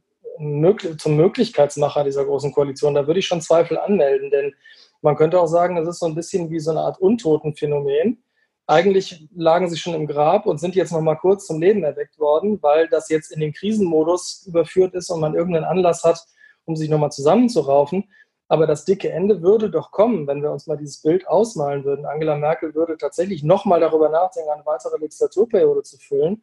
zum 0.99 1.17
Möglichkeitsmacher 1.17 2.05
dieser 2.05 2.25
großen 2.25 2.51
Koalition. 2.51 2.95
Da 2.95 3.07
würde 3.07 3.21
ich 3.21 3.27
schon 3.27 3.43
Zweifel 3.43 3.79
anmelden, 3.79 4.31
denn 4.31 4.55
man 5.03 5.15
könnte 5.15 5.39
auch 5.39 5.47
sagen, 5.47 5.77
das 5.77 5.87
ist 5.87 5.99
so 5.99 6.07
ein 6.07 6.15
bisschen 6.15 6.51
wie 6.51 6.59
so 6.59 6.71
eine 6.71 6.81
Art 6.81 6.99
Untotenphänomen. 7.01 8.25
Eigentlich 8.67 9.29
lagen 9.35 9.69
sie 9.69 9.77
schon 9.77 9.93
im 9.93 10.07
Grab 10.07 10.47
und 10.47 10.59
sind 10.59 10.75
jetzt 10.75 10.93
nochmal 10.93 11.19
kurz 11.19 11.47
zum 11.47 11.61
Leben 11.61 11.85
erweckt 11.85 12.19
worden, 12.19 12.63
weil 12.63 12.89
das 12.89 13.11
jetzt 13.11 13.31
in 13.31 13.41
den 13.41 13.53
Krisenmodus 13.53 14.47
überführt 14.47 14.95
ist 14.95 15.11
und 15.11 15.21
man 15.21 15.35
irgendeinen 15.35 15.67
Anlass 15.67 16.03
hat, 16.03 16.25
um 16.65 16.77
sich 16.77 16.89
nochmal 16.89 17.13
zusammenzuraufen. 17.13 18.05
Aber 18.49 18.67
das 18.67 18.87
dicke 18.87 19.11
Ende 19.11 19.43
würde 19.43 19.71
doch 19.71 19.91
kommen, 19.91 20.27
wenn 20.27 20.43
wir 20.43 20.51
uns 20.51 20.67
mal 20.67 20.79
dieses 20.79 21.03
Bild 21.03 21.29
ausmalen 21.29 21.85
würden. 21.85 22.07
Angela 22.07 22.37
Merkel 22.37 22.75
würde 22.75 22.97
tatsächlich 22.97 23.43
nochmal 23.43 23.81
darüber 23.81 24.09
nachdenken, 24.09 24.51
eine 24.51 24.65
weitere 24.65 24.97
Legislaturperiode 24.99 25.83
zu 25.83 25.99
füllen 25.99 26.43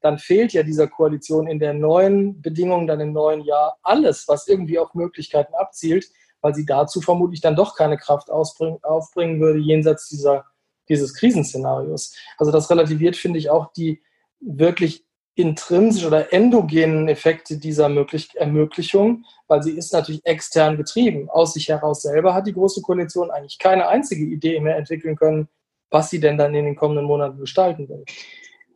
dann 0.00 0.18
fehlt 0.18 0.52
ja 0.52 0.62
dieser 0.62 0.88
Koalition 0.88 1.46
in 1.46 1.58
der 1.58 1.74
neuen 1.74 2.40
Bedingung, 2.40 2.86
dann 2.86 3.00
im 3.00 3.12
neuen 3.12 3.42
Jahr 3.42 3.78
alles, 3.82 4.26
was 4.28 4.48
irgendwie 4.48 4.78
auf 4.78 4.94
Möglichkeiten 4.94 5.54
abzielt, 5.54 6.06
weil 6.40 6.54
sie 6.54 6.64
dazu 6.64 7.00
vermutlich 7.00 7.40
dann 7.40 7.56
doch 7.56 7.76
keine 7.76 7.98
Kraft 7.98 8.30
aufbringen 8.30 9.40
würde, 9.40 9.58
jenseits 9.58 10.08
dieser, 10.08 10.46
dieses 10.88 11.14
Krisenszenarios. 11.14 12.16
Also 12.38 12.50
das 12.50 12.70
relativiert, 12.70 13.16
finde 13.16 13.38
ich, 13.38 13.50
auch 13.50 13.72
die 13.72 14.02
wirklich 14.40 15.04
intrinsisch 15.34 16.04
oder 16.04 16.32
endogenen 16.32 17.08
Effekte 17.08 17.58
dieser 17.58 17.88
Möglich 17.88 18.30
Ermöglichung, 18.34 19.24
weil 19.48 19.62
sie 19.62 19.72
ist 19.72 19.92
natürlich 19.92 20.24
extern 20.24 20.76
getrieben. 20.76 21.28
Aus 21.30 21.54
sich 21.54 21.68
heraus 21.68 22.02
selber 22.02 22.34
hat 22.34 22.46
die 22.46 22.52
Große 22.52 22.82
Koalition 22.82 23.30
eigentlich 23.30 23.58
keine 23.58 23.88
einzige 23.88 24.24
Idee 24.24 24.60
mehr 24.60 24.76
entwickeln 24.76 25.16
können, 25.16 25.48
was 25.90 26.10
sie 26.10 26.20
denn 26.20 26.36
dann 26.36 26.54
in 26.54 26.64
den 26.64 26.76
kommenden 26.76 27.06
Monaten 27.06 27.38
gestalten 27.38 27.88
will. 27.88 28.04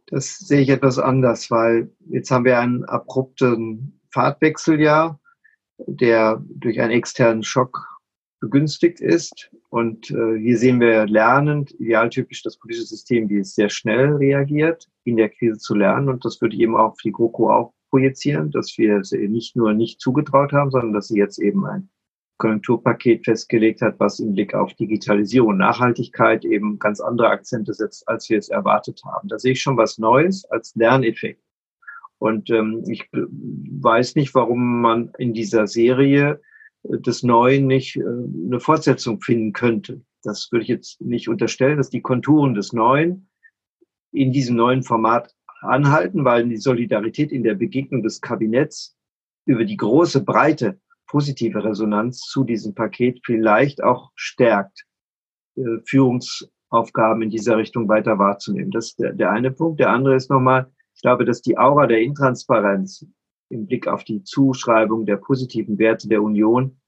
Das 0.06 0.38
sehe 0.38 0.60
ich 0.60 0.68
etwas 0.68 0.98
anders, 0.98 1.50
weil 1.50 1.90
jetzt 2.08 2.30
haben 2.30 2.44
wir 2.44 2.58
einen 2.58 2.84
abrupten 2.84 4.00
Fahrtwechseljahr, 4.10 5.20
der 5.78 6.42
durch 6.48 6.80
einen 6.80 6.92
externen 6.92 7.42
Schock 7.42 7.94
begünstigt 8.40 9.00
ist. 9.00 9.50
Und 9.70 10.10
äh, 10.10 10.38
hier 10.38 10.58
sehen 10.58 10.80
wir 10.80 11.06
lernend, 11.06 11.72
idealtypisch 11.80 12.42
das 12.42 12.58
politische 12.58 12.86
System, 12.86 13.28
wie 13.28 13.38
es 13.38 13.54
sehr 13.54 13.70
schnell 13.70 14.14
reagiert, 14.16 14.86
in 15.04 15.16
der 15.16 15.30
Krise 15.30 15.58
zu 15.58 15.74
lernen. 15.74 16.08
Und 16.08 16.24
das 16.24 16.40
würde 16.40 16.54
ich 16.54 16.62
eben 16.62 16.76
auch 16.76 16.92
auf 16.92 17.00
die 17.02 17.12
GroKo 17.12 17.50
auch 17.50 17.72
projizieren, 17.90 18.50
dass 18.50 18.76
wir 18.76 18.98
es 18.98 19.12
nicht 19.12 19.56
nur 19.56 19.72
nicht 19.72 20.00
zugetraut 20.00 20.52
haben, 20.52 20.70
sondern 20.70 20.92
dass 20.92 21.08
sie 21.08 21.18
jetzt 21.18 21.38
eben 21.38 21.64
ein 21.64 21.88
Konjunkturpaket 22.38 23.24
festgelegt 23.24 23.80
hat, 23.80 23.98
was 24.00 24.18
im 24.18 24.32
Blick 24.32 24.54
auf 24.54 24.74
Digitalisierung 24.74 25.56
Nachhaltigkeit 25.56 26.44
eben 26.44 26.78
ganz 26.78 27.00
andere 27.00 27.28
Akzente 27.28 27.72
setzt, 27.74 28.08
als 28.08 28.28
wir 28.28 28.38
es 28.38 28.48
erwartet 28.48 29.00
haben. 29.04 29.28
Da 29.28 29.38
sehe 29.38 29.52
ich 29.52 29.62
schon 29.62 29.76
was 29.76 29.98
Neues 29.98 30.44
als 30.46 30.74
Lerneffekt. 30.74 31.42
Und 32.18 32.50
ähm, 32.50 32.84
ich 32.88 33.08
weiß 33.12 34.14
nicht, 34.16 34.34
warum 34.34 34.80
man 34.80 35.12
in 35.18 35.34
dieser 35.34 35.66
Serie 35.66 36.40
des 36.84 37.22
Neuen 37.22 37.66
nicht 37.66 37.96
äh, 37.96 38.02
eine 38.02 38.60
Fortsetzung 38.60 39.20
finden 39.20 39.52
könnte. 39.52 40.02
Das 40.22 40.50
würde 40.50 40.62
ich 40.62 40.68
jetzt 40.68 41.00
nicht 41.00 41.28
unterstellen, 41.28 41.76
dass 41.76 41.90
die 41.90 42.02
Konturen 42.02 42.54
des 42.54 42.72
Neuen 42.72 43.28
in 44.12 44.32
diesem 44.32 44.56
neuen 44.56 44.82
Format 44.82 45.34
anhalten, 45.60 46.24
weil 46.24 46.48
die 46.48 46.56
Solidarität 46.56 47.32
in 47.32 47.42
der 47.42 47.54
Begegnung 47.54 48.02
des 48.02 48.20
Kabinetts 48.20 48.96
über 49.46 49.64
die 49.64 49.76
große, 49.76 50.22
breite 50.24 50.80
positive 51.14 51.62
Resonanz 51.62 52.18
zu 52.22 52.42
diesem 52.42 52.74
Paket 52.74 53.20
vielleicht 53.24 53.84
auch 53.84 54.10
stärkt, 54.16 54.84
äh, 55.56 55.62
Führungsaufgaben 55.86 57.22
in 57.22 57.30
dieser 57.30 57.56
Richtung 57.56 57.88
weiter 57.88 58.18
wahrzunehmen. 58.18 58.72
Das 58.72 58.86
ist 58.86 58.98
der, 58.98 59.12
der 59.12 59.30
eine 59.30 59.52
Punkt. 59.52 59.78
Der 59.78 59.90
andere 59.90 60.16
ist 60.16 60.28
nochmal, 60.28 60.72
ich 60.92 61.02
glaube, 61.02 61.24
dass 61.24 61.40
die 61.40 61.56
Aura 61.56 61.86
der 61.86 62.00
Intransparenz 62.00 63.06
im 63.48 63.66
Blick 63.66 63.86
auf 63.86 64.02
die 64.02 64.24
Zuschreibung 64.24 65.06
der 65.06 65.18
positiven 65.18 65.78
Werte 65.78 66.08
der 66.08 66.20
Union 66.20 66.80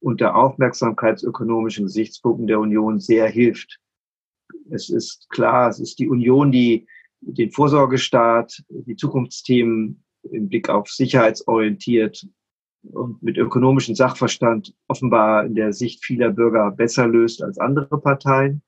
unter 0.00 0.36
aufmerksamkeitsökonomischen 0.36 1.84
Gesichtspunkten 1.84 2.46
der 2.46 2.60
Union 2.60 2.98
sehr 2.98 3.28
hilft. 3.28 3.78
Es 4.70 4.88
ist 4.88 5.28
klar, 5.28 5.68
es 5.68 5.80
ist 5.80 5.98
die 5.98 6.08
Union, 6.08 6.50
die 6.50 6.86
den 7.20 7.50
Vorsorgestaat, 7.50 8.64
die 8.70 8.96
Zukunftsthemen 8.96 10.02
im 10.30 10.48
Blick 10.48 10.70
auf 10.70 10.88
sicherheitsorientiert 10.88 12.26
und 12.92 13.22
mit 13.22 13.36
ökonomischem 13.36 13.94
Sachverstand 13.94 14.74
offenbar 14.88 15.44
in 15.44 15.54
der 15.54 15.72
Sicht 15.72 16.04
vieler 16.04 16.30
Bürger 16.30 16.70
besser 16.70 17.06
löst 17.06 17.42
als 17.42 17.58
andere 17.58 18.00
Parteien. 18.00 18.62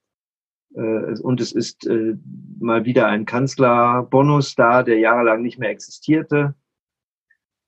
Äh, 0.74 1.18
und 1.20 1.40
es 1.40 1.52
ist 1.52 1.86
äh, 1.86 2.16
mal 2.58 2.84
wieder 2.84 3.06
ein 3.06 3.24
Kanzlerbonus 3.24 4.54
da, 4.54 4.82
der 4.82 4.98
jahrelang 4.98 5.42
nicht 5.42 5.58
mehr 5.58 5.70
existierte. 5.70 6.54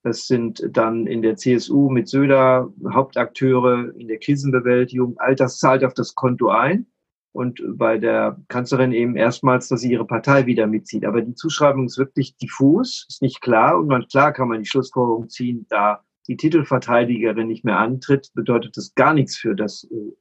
Das 0.02 0.26
sind 0.26 0.66
dann 0.70 1.06
in 1.06 1.20
der 1.20 1.36
CSU 1.36 1.90
mit 1.90 2.08
Söder 2.08 2.72
Hauptakteure 2.90 3.94
in 3.96 4.08
der 4.08 4.18
Krisenbewältigung. 4.18 5.16
All 5.18 5.34
das 5.34 5.58
zahlt 5.58 5.84
auf 5.84 5.94
das 5.94 6.14
Konto 6.14 6.48
ein. 6.48 6.86
Und 7.32 7.62
bei 7.76 7.98
der 7.98 8.40
Kanzlerin 8.48 8.92
eben 8.92 9.16
erstmals, 9.16 9.68
dass 9.68 9.82
sie 9.82 9.92
ihre 9.92 10.06
Partei 10.06 10.46
wieder 10.46 10.66
mitzieht. 10.66 11.04
Aber 11.04 11.20
die 11.20 11.34
Zuschreibung 11.34 11.86
ist 11.86 11.98
wirklich 11.98 12.36
diffus, 12.36 13.06
ist 13.08 13.22
nicht 13.22 13.40
klar. 13.40 13.78
Und 13.78 13.86
man, 13.86 14.08
klar 14.08 14.32
kann 14.32 14.48
man 14.48 14.60
die 14.60 14.68
Schlussfolgerung 14.68 15.28
ziehen, 15.28 15.66
da 15.68 16.02
die 16.30 16.36
Titelverteidigerin 16.36 17.48
nicht 17.48 17.64
mehr 17.64 17.80
antritt, 17.80 18.30
bedeutet 18.34 18.76
das 18.76 18.94
gar 18.94 19.14
nichts 19.14 19.36
für 19.36 19.56
das, 19.56 19.82
äh, 19.90 20.12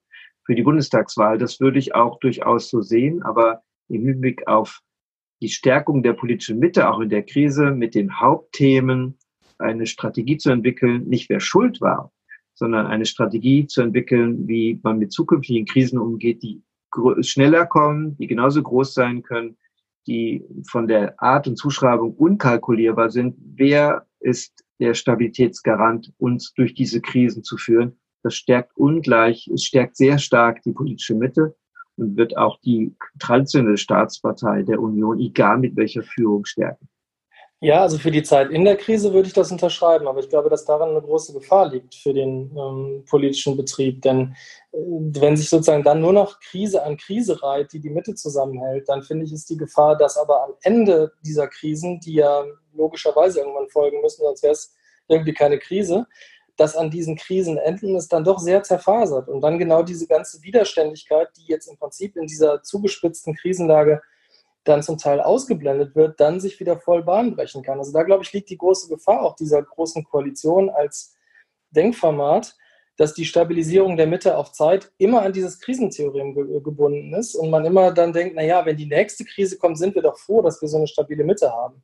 für 0.44 0.56
die 0.56 0.63
Bundestagswahl. 0.63 1.38
Das 1.38 1.60
würde 1.60 1.78
ich 1.78 1.94
auch 1.94 2.20
durchaus 2.20 2.72
so 2.72 2.82
sehen. 2.82 3.22
Aber 3.22 3.62
im 3.89 4.06
Hinblick 4.06 4.48
auf 4.48 4.82
die 5.39 5.50
Stärkung 5.50 6.01
der 6.01 6.13
politischen 6.13 6.58
Mitte, 6.58 6.89
auch 6.89 7.00
in 7.00 7.10
der 7.10 7.22
Krise, 7.22 7.70
mit 7.70 7.94
den 7.94 8.20
Hauptthemen 8.20 9.20
eine 9.60 9.86
Strategie 9.86 10.38
zu 10.38 10.50
entwickeln, 10.50 11.04
nicht 11.08 11.30
wer 11.30 11.39
schuld 11.39 11.80
war, 11.80 12.12
sondern 12.56 12.88
eine 12.88 13.06
Strategie 13.06 13.68
zu 13.68 13.84
entwickeln, 13.84 14.48
wie 14.48 14.80
man 14.82 14.98
mit 14.98 15.12
zukünftigen 15.12 15.68
Krisen 15.68 16.00
umgeht, 16.00 16.42
die 16.42 16.63
schneller 17.22 17.68
kommen, 17.68 18.18
die 18.18 18.25
genauso 18.25 18.63
groß 18.63 18.96
sein 18.96 19.22
können, 19.22 19.58
die 20.08 20.44
von 20.68 20.88
der 20.88 21.22
Art 21.22 21.48
und 21.48 21.56
Zuschreibung 21.56 22.16
unkalkulierbar 22.16 23.12
sind. 23.12 23.36
Wer 23.38 24.08
ist 24.20 24.66
der 24.79 24.93
Stabilitätsgarant, 24.93 26.13
uns 26.17 26.53
durch 26.53 26.74
diese 26.74 27.01
Krisen 27.01 27.43
zu 27.43 27.57
führen? 27.57 28.00
Das 28.24 28.36
stärkt 28.36 28.75
ungleich, 28.75 29.50
es 29.53 29.63
stärkt 29.63 29.95
sehr 29.95 30.17
stark 30.17 30.62
die 30.63 30.74
politische 30.74 31.15
Mitte 31.15 31.55
und 31.95 32.17
wird 32.17 32.38
auch 32.38 32.59
die 32.62 32.95
traditionelle 33.19 33.77
Staatspartei 33.77 34.63
der 34.63 34.81
Union, 34.81 35.19
egal 35.19 35.57
mit 35.57 35.75
welcher 35.75 36.03
Führung, 36.03 36.45
stärken. 36.45 36.89
Ja, 37.62 37.81
also 37.81 37.98
für 37.98 38.12
die 38.12 38.24
Zeit 38.24 38.51
in 38.51 38.63
der 38.63 38.77
Krise 38.77 39.12
würde 39.12 39.27
ich 39.27 39.33
das 39.33 39.51
unterschreiben, 39.51 40.07
aber 40.07 40.21
ich 40.21 40.29
glaube, 40.29 40.50
dass 40.50 40.63
daran 40.63 40.91
eine 40.91 41.01
große 41.01 41.33
Gefahr 41.33 41.69
liegt 41.69 41.93
für 41.93 42.13
den 42.13 42.55
ähm, 42.57 43.03
politischen 43.09 43.57
Betrieb. 43.57 44.01
Denn 44.01 44.33
äh, 44.71 44.77
wenn 44.77 45.36
sich 45.36 45.50
sozusagen 45.50 45.83
dann 45.83 46.00
nur 46.00 46.13
noch 46.13 46.39
Krise 46.39 46.83
an 46.83 46.95
Krise 46.95 47.43
reiht, 47.43 47.74
die 47.74 47.81
die 47.81 47.89
Mitte 47.89 48.15
zusammenhält, 48.15 48.88
dann 48.88 49.03
finde 49.03 49.25
ich, 49.25 49.33
ist 49.33 49.50
die 49.50 49.57
Gefahr, 49.57 49.98
dass 49.98 50.15
aber 50.15 50.45
am 50.45 50.53
Ende 50.62 51.12
dieser 51.25 51.50
Krisen, 51.50 52.00
die 52.00 52.13
ja 52.13 52.45
logischerweise 52.79 53.39
irgendwann 53.39 53.69
folgen 53.69 54.01
müssen, 54.01 54.24
sonst 54.24 54.41
wäre 54.41 54.53
es 54.53 54.74
irgendwie 55.07 55.33
keine 55.33 55.59
Krise, 55.59 56.07
dass 56.55 56.75
an 56.75 56.89
diesen 56.89 57.15
Krisenenden 57.15 57.95
es 57.95 58.07
dann 58.07 58.24
doch 58.24 58.39
sehr 58.39 58.63
zerfasert 58.63 59.29
und 59.29 59.41
dann 59.41 59.59
genau 59.59 59.83
diese 59.83 60.07
ganze 60.07 60.41
Widerständigkeit, 60.41 61.29
die 61.38 61.45
jetzt 61.48 61.67
im 61.67 61.77
Prinzip 61.77 62.17
in 62.17 62.27
dieser 62.27 62.63
zugespitzten 62.63 63.36
Krisenlage 63.36 64.01
dann 64.65 64.83
zum 64.83 64.98
Teil 64.98 65.21
ausgeblendet 65.21 65.95
wird, 65.95 66.19
dann 66.19 66.39
sich 66.39 66.59
wieder 66.59 66.79
voll 66.79 67.03
Bahn 67.03 67.36
brechen 67.36 67.63
kann. 67.63 67.79
Also 67.79 67.93
da, 67.93 68.03
glaube 68.03 68.24
ich, 68.24 68.33
liegt 68.33 68.50
die 68.50 68.57
große 68.57 68.89
Gefahr 68.89 69.21
auch 69.21 69.36
dieser 69.36 69.63
großen 69.63 70.03
Koalition 70.03 70.69
als 70.69 71.15
Denkformat, 71.71 72.55
dass 72.98 73.13
die 73.13 73.24
Stabilisierung 73.24 73.95
der 73.95 74.07
Mitte 74.07 74.38
auf 74.38 74.51
Zeit 74.51 74.91
immer 74.98 75.21
an 75.21 75.31
dieses 75.31 75.62
Krisentheorem 75.62 76.36
ge 76.36 76.59
gebunden 76.62 77.13
ist 77.13 77.36
und 77.36 77.50
man 77.50 77.63
immer 77.63 77.93
dann 77.93 78.12
denkt, 78.12 78.36
naja, 78.36 78.65
wenn 78.65 78.75
die 78.75 78.88
nächste 78.88 79.24
Krise 79.24 79.57
kommt, 79.57 79.77
sind 79.77 79.95
wir 79.95 80.01
doch 80.01 80.17
froh, 80.17 80.41
dass 80.41 80.62
wir 80.62 80.67
so 80.67 80.75
eine 80.75 80.88
stabile 80.88 81.24
Mitte 81.24 81.50
haben. 81.50 81.81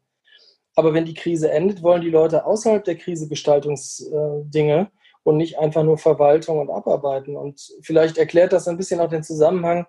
Aber 0.76 0.94
wenn 0.94 1.06
die 1.06 1.14
Krise 1.14 1.52
endet, 1.52 1.82
wollen 1.82 2.02
die 2.02 2.10
Leute 2.10 2.46
außerhalb 2.46 2.84
der 2.84 2.98
Krise 2.98 3.28
Gestaltungsdinge 3.28 4.80
äh, 4.82 4.86
und 5.24 5.38
nicht 5.38 5.58
einfach 5.58 5.84
nur 5.84 5.98
Verwaltung 5.98 6.60
und 6.60 6.70
Abarbeiten. 6.70 7.38
Und 7.38 7.62
vielleicht 7.82 8.18
erklärt 8.18 8.54
das 8.54 8.68
ein 8.68 8.78
bisschen 8.78 9.00
auch 9.00 9.10
den 9.10 9.24
Zusammenhang 9.24 9.88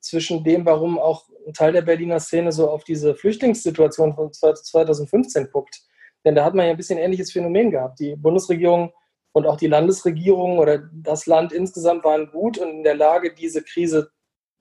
zwischen 0.00 0.42
dem, 0.42 0.64
warum 0.64 0.98
auch 0.98 1.28
ein 1.46 1.52
Teil 1.52 1.72
der 1.72 1.82
Berliner 1.82 2.20
Szene 2.20 2.52
so 2.52 2.70
auf 2.70 2.84
diese 2.84 3.14
Flüchtlingssituation 3.14 4.14
von 4.14 4.32
2015 4.32 5.50
guckt. 5.52 5.82
Denn 6.24 6.34
da 6.34 6.44
hat 6.44 6.54
man 6.54 6.66
ja 6.66 6.70
ein 6.70 6.76
bisschen 6.76 6.98
ähnliches 6.98 7.30
Phänomen 7.30 7.70
gehabt. 7.70 8.00
Die 8.00 8.16
Bundesregierung 8.16 8.92
und 9.32 9.46
auch 9.46 9.56
die 9.56 9.66
Landesregierung 9.66 10.58
oder 10.58 10.88
das 10.92 11.26
Land 11.26 11.52
insgesamt 11.52 12.04
waren 12.04 12.30
gut 12.30 12.56
und 12.58 12.70
in 12.70 12.82
der 12.82 12.94
Lage, 12.94 13.34
diese 13.34 13.62
Krise, 13.62 14.10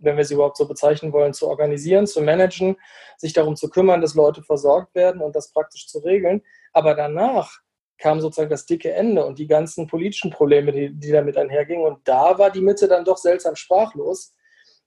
wenn 0.03 0.17
wir 0.17 0.25
sie 0.25 0.35
überhaupt 0.35 0.57
so 0.57 0.67
bezeichnen 0.67 1.13
wollen, 1.13 1.33
zu 1.33 1.47
organisieren, 1.47 2.07
zu 2.07 2.21
managen, 2.21 2.77
sich 3.17 3.33
darum 3.33 3.55
zu 3.55 3.69
kümmern, 3.69 4.01
dass 4.01 4.15
Leute 4.15 4.43
versorgt 4.43 4.95
werden 4.95 5.21
und 5.21 5.35
das 5.35 5.51
praktisch 5.51 5.87
zu 5.87 5.99
regeln. 5.99 6.41
Aber 6.71 6.95
danach 6.95 7.59
kam 7.97 8.21
sozusagen 8.21 8.49
das 8.49 8.65
dicke 8.65 8.91
Ende 8.91 9.25
und 9.25 9.39
die 9.39 9.47
ganzen 9.47 9.87
politischen 9.87 10.31
Probleme, 10.31 10.71
die, 10.71 10.93
die 10.93 11.11
damit 11.11 11.37
einhergingen. 11.37 11.85
Und 11.85 12.07
da 12.07 12.37
war 12.37 12.51
die 12.51 12.61
Mitte 12.61 12.87
dann 12.87 13.05
doch 13.05 13.17
seltsam 13.17 13.55
sprachlos 13.55 14.33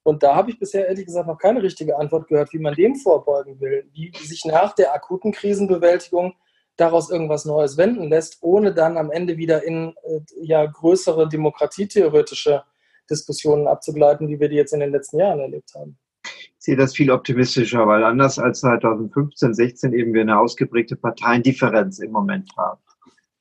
und 0.06 0.22
da 0.22 0.36
habe 0.36 0.52
ich 0.52 0.60
bisher 0.60 0.86
ehrlich 0.86 1.06
gesagt 1.06 1.26
noch 1.26 1.36
keine 1.36 1.64
richtige 1.64 1.98
Antwort 1.98 2.28
gehört, 2.28 2.52
wie 2.52 2.60
man 2.60 2.76
dem 2.76 2.94
vorbeugen 2.94 3.60
will, 3.60 3.90
wie 3.92 4.12
sich 4.16 4.44
nach 4.44 4.72
der 4.72 4.94
akuten 4.94 5.32
Krisenbewältigung 5.32 6.34
daraus 6.76 7.10
irgendwas 7.10 7.44
Neues 7.44 7.76
wenden 7.76 8.08
lässt, 8.08 8.38
ohne 8.40 8.72
dann 8.72 8.98
am 8.98 9.10
Ende 9.10 9.36
wieder 9.36 9.64
in 9.64 9.96
äh, 10.04 10.20
ja, 10.40 10.64
größere 10.64 11.28
demokratietheoretische 11.28 12.62
Diskussionen 13.10 13.66
abzugleiten, 13.66 14.28
wie 14.28 14.40
wir 14.40 14.48
die 14.48 14.56
jetzt 14.56 14.72
in 14.72 14.80
den 14.80 14.92
letzten 14.92 15.18
Jahren 15.18 15.40
erlebt 15.40 15.72
haben. 15.74 15.98
Ich 16.24 16.54
sehe 16.58 16.76
das 16.76 16.94
viel 16.94 17.10
optimistischer, 17.10 17.86
weil 17.86 18.02
anders 18.04 18.38
als 18.38 18.60
2015, 18.60 19.54
16 19.54 19.92
eben 19.92 20.12
wir 20.12 20.22
eine 20.22 20.38
ausgeprägte 20.38 20.96
Parteiendifferenz 20.96 22.00
im 22.00 22.10
Moment 22.10 22.50
haben. 22.56 22.80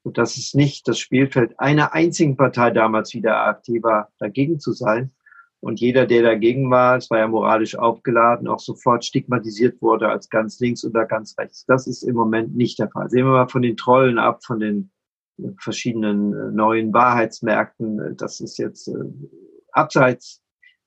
Und 0.03 0.19
das 0.19 0.38
ist 0.38 0.53
nicht 0.53 0.88
das 0.88 1.00
Spielfeld 1.00 1.60
einer 1.60 1.93
einzigen 1.93 2.38
Partei 2.38 2.69
damals 2.69 3.13
wieder 3.15 3.48
aktiver 3.48 4.10
dagegen 4.19 4.60
zu 4.60 4.74
sein, 4.74 5.12
und 5.65 5.79
jeder, 5.79 6.05
der 6.05 6.22
dagegen 6.22 6.69
war, 6.69 6.98
es 6.98 7.10
war 7.10 7.17
ja 7.17 7.27
moralisch 7.27 7.75
aufgeladen, 7.75 8.48
auch 8.48 8.60
sofort 8.60 9.03
stigmatisiert 9.03 9.81
wurde 9.81 10.10
als 10.10 10.29
ganz 10.29 10.60
links 10.60 10.86
oder 10.86 11.05
ganz 11.05 11.36
rechts. 11.39 11.65
Das 11.65 11.88
ist 11.88 12.03
im 12.03 12.13
Moment 12.13 12.55
nicht 12.55 12.77
der 12.77 12.88
Fall. 12.91 13.10
Sehen 13.10 13.25
wir 13.25 13.31
mal 13.31 13.48
von 13.48 13.63
den 13.63 13.75
Trollen 13.75 14.19
ab, 14.19 14.45
von 14.45 14.60
den 14.60 14.91
verschiedenen 15.60 16.34
äh, 16.34 16.51
neuen 16.51 16.93
Wahrheitsmärkten. 16.93 18.15
Das 18.15 18.41
ist 18.41 18.60
jetzt 18.60 18.89
äh, 18.89 18.93
abseits 19.75 20.41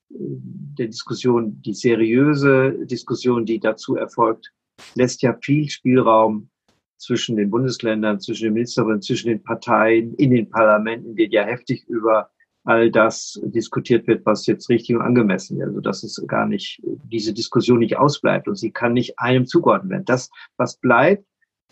äh, 0.09 0.15
der 0.17 0.87
Diskussion, 0.87 1.61
die 1.61 1.73
seriöse 1.73 2.85
Diskussion, 2.85 3.45
die 3.45 3.59
dazu 3.59 3.95
erfolgt, 3.95 4.51
lässt 4.95 5.21
ja 5.21 5.37
viel 5.41 5.69
Spielraum 5.69 6.49
zwischen 6.97 7.37
den 7.37 7.49
Bundesländern, 7.49 8.19
zwischen 8.19 8.45
den 8.45 8.53
Ministerinnen, 8.53 9.01
zwischen 9.01 9.29
den 9.29 9.43
Parteien, 9.43 10.13
in 10.15 10.31
den 10.31 10.49
Parlamenten, 10.49 11.15
wird 11.15 11.33
ja 11.33 11.43
heftig 11.43 11.85
über 11.87 12.29
all 12.65 12.91
das 12.91 13.39
diskutiert 13.43 14.05
wird, 14.07 14.25
was 14.25 14.45
jetzt 14.45 14.69
richtig 14.69 14.95
und 14.95 15.01
angemessen 15.01 15.59
ist. 15.59 15.67
Also 15.67 15.79
dass 15.79 16.03
es 16.03 16.21
gar 16.27 16.45
nicht, 16.45 16.81
diese 17.03 17.33
Diskussion 17.33 17.79
nicht 17.79 17.97
ausbleibt 17.97 18.47
und 18.47 18.55
sie 18.55 18.71
kann 18.71 18.93
nicht 18.93 19.17
einem 19.17 19.45
zugeordnet 19.45 19.91
werden. 19.91 20.05
Das, 20.05 20.29
was 20.57 20.77
bleibt, 20.77 21.25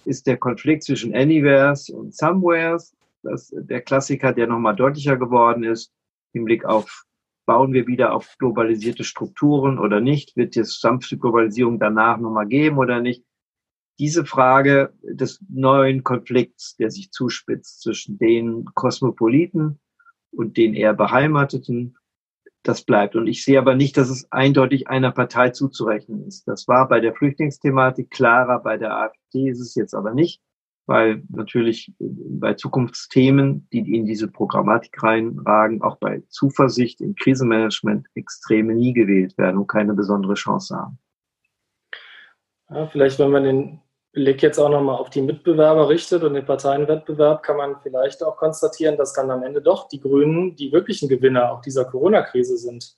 ist 0.05 0.27
der 0.27 0.37
Konflikt 0.37 0.83
zwischen 0.83 1.13
Anywheres 1.13 1.89
und 1.89 2.15
Somewheres. 2.15 2.95
Das, 3.23 3.53
der 3.53 3.81
Klassiker, 3.81 4.31
der 4.31 4.47
nochmal 4.47 4.75
deutlicher 4.75 5.17
geworden 5.17 5.63
ist, 5.63 5.91
im 6.33 6.45
Blick 6.45 6.63
auf, 6.63 7.03
bauen 7.47 7.73
wir 7.73 7.87
wieder 7.87 8.13
auf 8.13 8.37
globalisierte 8.37 9.03
Strukturen 9.03 9.79
oder 9.79 10.01
nicht? 10.01 10.35
Wird 10.35 10.55
es 10.57 10.79
sanfte 10.79 11.17
Globalisierung 11.17 11.79
danach 11.79 12.19
nochmal 12.19 12.45
geben 12.45 12.77
oder 12.77 13.01
nicht? 13.01 13.23
Diese 13.97 14.25
Frage 14.25 14.93
des 15.01 15.43
neuen 15.49 16.03
Konflikts, 16.03 16.75
der 16.75 16.91
sich 16.91 17.09
zuspitzt 17.09 17.81
zwischen 17.81 18.19
den 18.19 18.65
Kosmopoliten 18.75 19.79
und 20.29 20.57
den 20.57 20.75
eher 20.75 20.93
Beheimateten, 20.93 21.97
das 22.61 22.83
bleibt. 22.83 23.15
Und 23.15 23.27
ich 23.27 23.43
sehe 23.43 23.57
aber 23.57 23.75
nicht, 23.75 23.97
dass 23.97 24.09
es 24.09 24.31
eindeutig 24.31 24.89
einer 24.89 25.11
Partei 25.11 25.49
zuzurechnen 25.49 26.27
ist. 26.27 26.47
Das 26.47 26.67
war 26.67 26.87
bei 26.87 26.99
der 26.99 27.15
Flüchtlingsthematik 27.15 28.11
klarer, 28.11 28.59
bei 28.59 28.77
der 28.77 28.95
AfD 28.95 29.49
ist 29.49 29.61
es 29.61 29.73
jetzt 29.73 29.93
aber 29.93 30.13
nicht, 30.13 30.41
weil 30.87 31.21
natürlich 31.29 31.93
bei 31.99 32.53
Zukunftsthemen, 32.53 33.67
die 33.71 33.95
in 33.95 34.05
diese 34.05 34.29
Programmatik 34.29 35.03
reinragen, 35.03 35.81
auch 35.81 35.97
bei 35.97 36.23
Zuversicht 36.29 37.01
im 37.01 37.15
Krisenmanagement 37.15 38.07
Extreme 38.15 38.73
nie 38.73 38.93
gewählt 38.93 39.37
werden 39.37 39.57
und 39.57 39.67
keine 39.67 39.93
besondere 39.93 40.33
Chance 40.33 40.75
haben. 40.75 40.97
Ja, 42.69 42.87
vielleicht, 42.87 43.19
wenn 43.19 43.31
man 43.31 43.43
den 43.43 43.81
Blick 44.13 44.41
jetzt 44.41 44.57
auch 44.57 44.69
nochmal 44.69 44.95
auf 44.95 45.09
die 45.09 45.21
Mitbewerber 45.21 45.89
richtet 45.89 46.23
und 46.23 46.33
den 46.33 46.45
Parteienwettbewerb, 46.45 47.43
kann 47.43 47.57
man 47.57 47.75
vielleicht 47.83 48.23
auch 48.23 48.37
konstatieren, 48.37 48.97
dass 48.97 49.13
dann 49.13 49.29
am 49.29 49.43
Ende 49.43 49.61
doch 49.61 49.87
die 49.87 49.99
Grünen 49.99 50.55
die 50.55 50.71
wirklichen 50.71 51.07
Gewinner 51.07 51.51
auch 51.51 51.61
dieser 51.61 51.85
Corona-Krise 51.85 52.57
sind. 52.57 52.97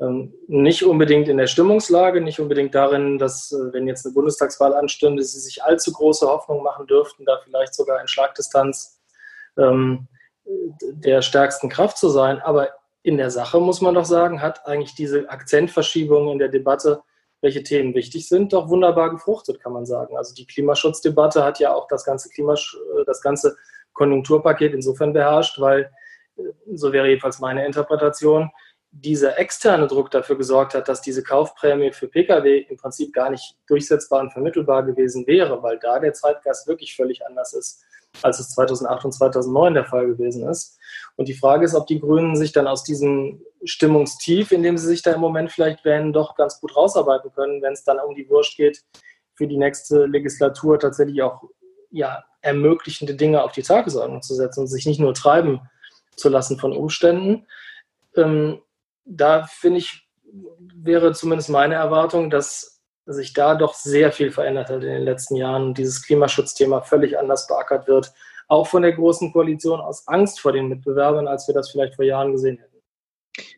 Ähm, 0.00 0.32
nicht 0.46 0.84
unbedingt 0.84 1.28
in 1.28 1.38
der 1.38 1.48
Stimmungslage, 1.48 2.20
nicht 2.20 2.40
unbedingt 2.40 2.74
darin, 2.74 3.18
dass, 3.18 3.50
äh, 3.52 3.72
wenn 3.72 3.88
jetzt 3.88 4.06
eine 4.06 4.14
Bundestagswahl 4.14 4.74
anstünde, 4.74 5.24
sie 5.24 5.40
sich 5.40 5.64
allzu 5.64 5.92
große 5.92 6.26
Hoffnung 6.26 6.62
machen 6.62 6.86
dürften, 6.86 7.24
da 7.24 7.40
vielleicht 7.42 7.74
sogar 7.74 8.00
in 8.00 8.06
Schlagdistanz 8.06 9.00
ähm, 9.56 10.06
der 10.44 11.22
stärksten 11.22 11.68
Kraft 11.68 11.98
zu 11.98 12.08
sein. 12.08 12.40
Aber 12.40 12.68
in 13.02 13.16
der 13.16 13.30
Sache 13.30 13.60
muss 13.60 13.80
man 13.80 13.94
doch 13.94 14.04
sagen, 14.04 14.40
hat 14.40 14.66
eigentlich 14.66 14.94
diese 14.94 15.28
Akzentverschiebung 15.28 16.30
in 16.30 16.38
der 16.38 16.48
Debatte 16.48 17.02
welche 17.40 17.62
Themen 17.62 17.94
wichtig 17.94 18.28
sind, 18.28 18.52
doch 18.52 18.68
wunderbar 18.68 19.10
gefruchtet, 19.10 19.60
kann 19.60 19.72
man 19.72 19.86
sagen. 19.86 20.16
Also 20.16 20.34
die 20.34 20.46
Klimaschutzdebatte 20.46 21.44
hat 21.44 21.60
ja 21.60 21.72
auch 21.72 21.86
das 21.86 22.04
ganze 22.04 22.28
Klimasch 22.30 22.76
äh, 22.96 23.04
das 23.04 23.20
ganze 23.20 23.56
Konjunkturpaket 23.92 24.74
insofern 24.74 25.12
beherrscht, 25.12 25.60
weil, 25.60 25.90
äh, 26.36 26.42
so 26.74 26.92
wäre 26.92 27.08
jedenfalls 27.08 27.38
meine 27.38 27.64
Interpretation, 27.64 28.50
dieser 28.90 29.38
externe 29.38 29.86
Druck 29.86 30.10
dafür 30.10 30.36
gesorgt 30.36 30.74
hat, 30.74 30.88
dass 30.88 31.02
diese 31.02 31.22
Kaufprämie 31.22 31.92
für 31.92 32.08
Pkw 32.08 32.66
im 32.68 32.76
Prinzip 32.76 33.12
gar 33.12 33.30
nicht 33.30 33.56
durchsetzbar 33.66 34.20
und 34.20 34.32
vermittelbar 34.32 34.82
gewesen 34.82 35.26
wäre, 35.26 35.62
weil 35.62 35.78
da 35.78 35.98
der 35.98 36.14
Zeitgeist 36.14 36.66
wirklich 36.66 36.96
völlig 36.96 37.24
anders 37.26 37.52
ist, 37.52 37.84
als 38.22 38.40
es 38.40 38.50
2008 38.50 39.04
und 39.04 39.12
2009 39.12 39.74
der 39.74 39.84
Fall 39.84 40.06
gewesen 40.06 40.48
ist. 40.48 40.78
Und 41.16 41.28
die 41.28 41.34
Frage 41.34 41.64
ist, 41.64 41.74
ob 41.74 41.86
die 41.86 42.00
Grünen 42.00 42.34
sich 42.34 42.52
dann 42.52 42.66
aus 42.66 42.82
diesem 42.82 43.42
Stimmungstief, 43.64 44.52
in 44.52 44.62
dem 44.62 44.78
sie 44.78 44.86
sich 44.86 45.02
da 45.02 45.12
im 45.12 45.20
Moment 45.20 45.52
vielleicht 45.52 45.84
wählen, 45.84 46.12
doch 46.12 46.34
ganz 46.34 46.60
gut 46.60 46.74
rausarbeiten 46.74 47.32
können, 47.32 47.60
wenn 47.60 47.74
es 47.74 47.84
dann 47.84 47.98
um 47.98 48.14
die 48.14 48.28
Wurst 48.28 48.56
geht, 48.56 48.82
für 49.34 49.46
die 49.46 49.58
nächste 49.58 50.06
Legislatur 50.06 50.78
tatsächlich 50.78 51.22
auch 51.22 51.42
ja, 51.90 52.24
ermöglichende 52.40 53.14
Dinge 53.14 53.42
auf 53.42 53.52
die 53.52 53.62
Tagesordnung 53.62 54.22
zu 54.22 54.34
setzen 54.34 54.60
und 54.60 54.66
sich 54.66 54.86
nicht 54.86 55.00
nur 55.00 55.14
treiben 55.14 55.60
zu 56.16 56.28
lassen 56.28 56.58
von 56.58 56.72
Umständen. 56.72 57.46
Ähm, 58.16 58.60
da 59.08 59.46
finde 59.46 59.78
ich, 59.78 60.08
wäre 60.74 61.12
zumindest 61.12 61.50
meine 61.50 61.74
Erwartung, 61.74 62.30
dass 62.30 62.80
sich 63.06 63.32
da 63.32 63.54
doch 63.54 63.74
sehr 63.74 64.12
viel 64.12 64.30
verändert 64.30 64.68
hat 64.68 64.82
in 64.82 64.90
den 64.90 65.02
letzten 65.02 65.36
Jahren 65.36 65.68
und 65.68 65.78
dieses 65.78 66.02
Klimaschutzthema 66.02 66.82
völlig 66.82 67.18
anders 67.18 67.46
beackert 67.46 67.88
wird, 67.88 68.12
auch 68.48 68.66
von 68.66 68.82
der 68.82 68.92
Großen 68.92 69.32
Koalition 69.32 69.80
aus 69.80 70.06
Angst 70.06 70.40
vor 70.40 70.52
den 70.52 70.68
Mitbewerbern, 70.68 71.26
als 71.26 71.48
wir 71.48 71.54
das 71.54 71.70
vielleicht 71.70 71.94
vor 71.94 72.04
Jahren 72.04 72.32
gesehen 72.32 72.58
hätten. 72.58 72.78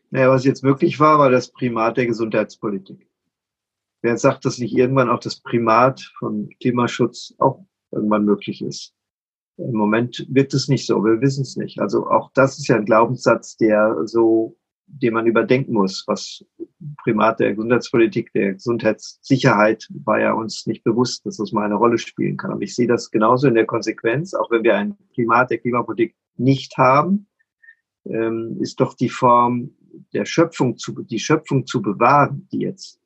Naja, 0.09 0.29
was 0.29 0.45
jetzt 0.45 0.63
wirklich 0.63 0.99
war, 0.99 1.19
war 1.19 1.29
das 1.29 1.51
Primat 1.51 1.97
der 1.97 2.05
Gesundheitspolitik. 2.05 3.09
Wer 4.01 4.17
sagt, 4.17 4.45
dass 4.45 4.57
nicht 4.57 4.75
irgendwann 4.75 5.09
auch 5.09 5.19
das 5.19 5.39
Primat 5.41 6.01
von 6.17 6.49
Klimaschutz 6.59 7.33
auch 7.37 7.63
irgendwann 7.91 8.25
möglich 8.25 8.61
ist? 8.61 8.93
Im 9.57 9.73
Moment 9.73 10.25
wird 10.29 10.53
es 10.53 10.67
nicht 10.67 10.87
so, 10.87 11.03
wir 11.03 11.21
wissen 11.21 11.43
es 11.43 11.55
nicht. 11.55 11.79
Also 11.79 12.07
auch 12.07 12.31
das 12.33 12.57
ist 12.57 12.67
ja 12.67 12.77
ein 12.77 12.85
Glaubenssatz, 12.85 13.57
der 13.57 13.95
so, 14.05 14.57
den 14.93 15.13
man 15.13 15.25
überdenken 15.25 15.73
muss. 15.73 16.03
Was 16.07 16.45
Primat 17.03 17.39
der 17.39 17.51
Gesundheitspolitik, 17.51 18.31
der 18.33 18.53
Gesundheitssicherheit 18.53 19.87
war 20.03 20.19
ja 20.19 20.33
uns 20.33 20.65
nicht 20.67 20.83
bewusst, 20.83 21.25
dass 21.25 21.37
das 21.37 21.51
mal 21.51 21.65
eine 21.65 21.75
Rolle 21.75 21.97
spielen 21.97 22.37
kann. 22.37 22.51
Und 22.51 22.61
ich 22.61 22.75
sehe 22.75 22.87
das 22.87 23.11
genauso 23.11 23.47
in 23.47 23.55
der 23.55 23.65
Konsequenz, 23.65 24.33
auch 24.33 24.51
wenn 24.51 24.63
wir 24.63 24.75
ein 24.75 24.97
Primat 25.13 25.49
der 25.51 25.59
Klimapolitik 25.59 26.15
nicht 26.37 26.77
haben, 26.77 27.27
ähm, 28.05 28.57
ist 28.59 28.79
doch 28.79 28.95
die 28.95 29.09
Form 29.09 29.71
der 30.13 30.25
Schöpfung 30.25 30.77
zu, 30.77 31.03
die 31.03 31.19
Schöpfung 31.19 31.65
zu 31.65 31.81
bewahren, 31.81 32.47
die 32.51 32.59
jetzt 32.59 32.99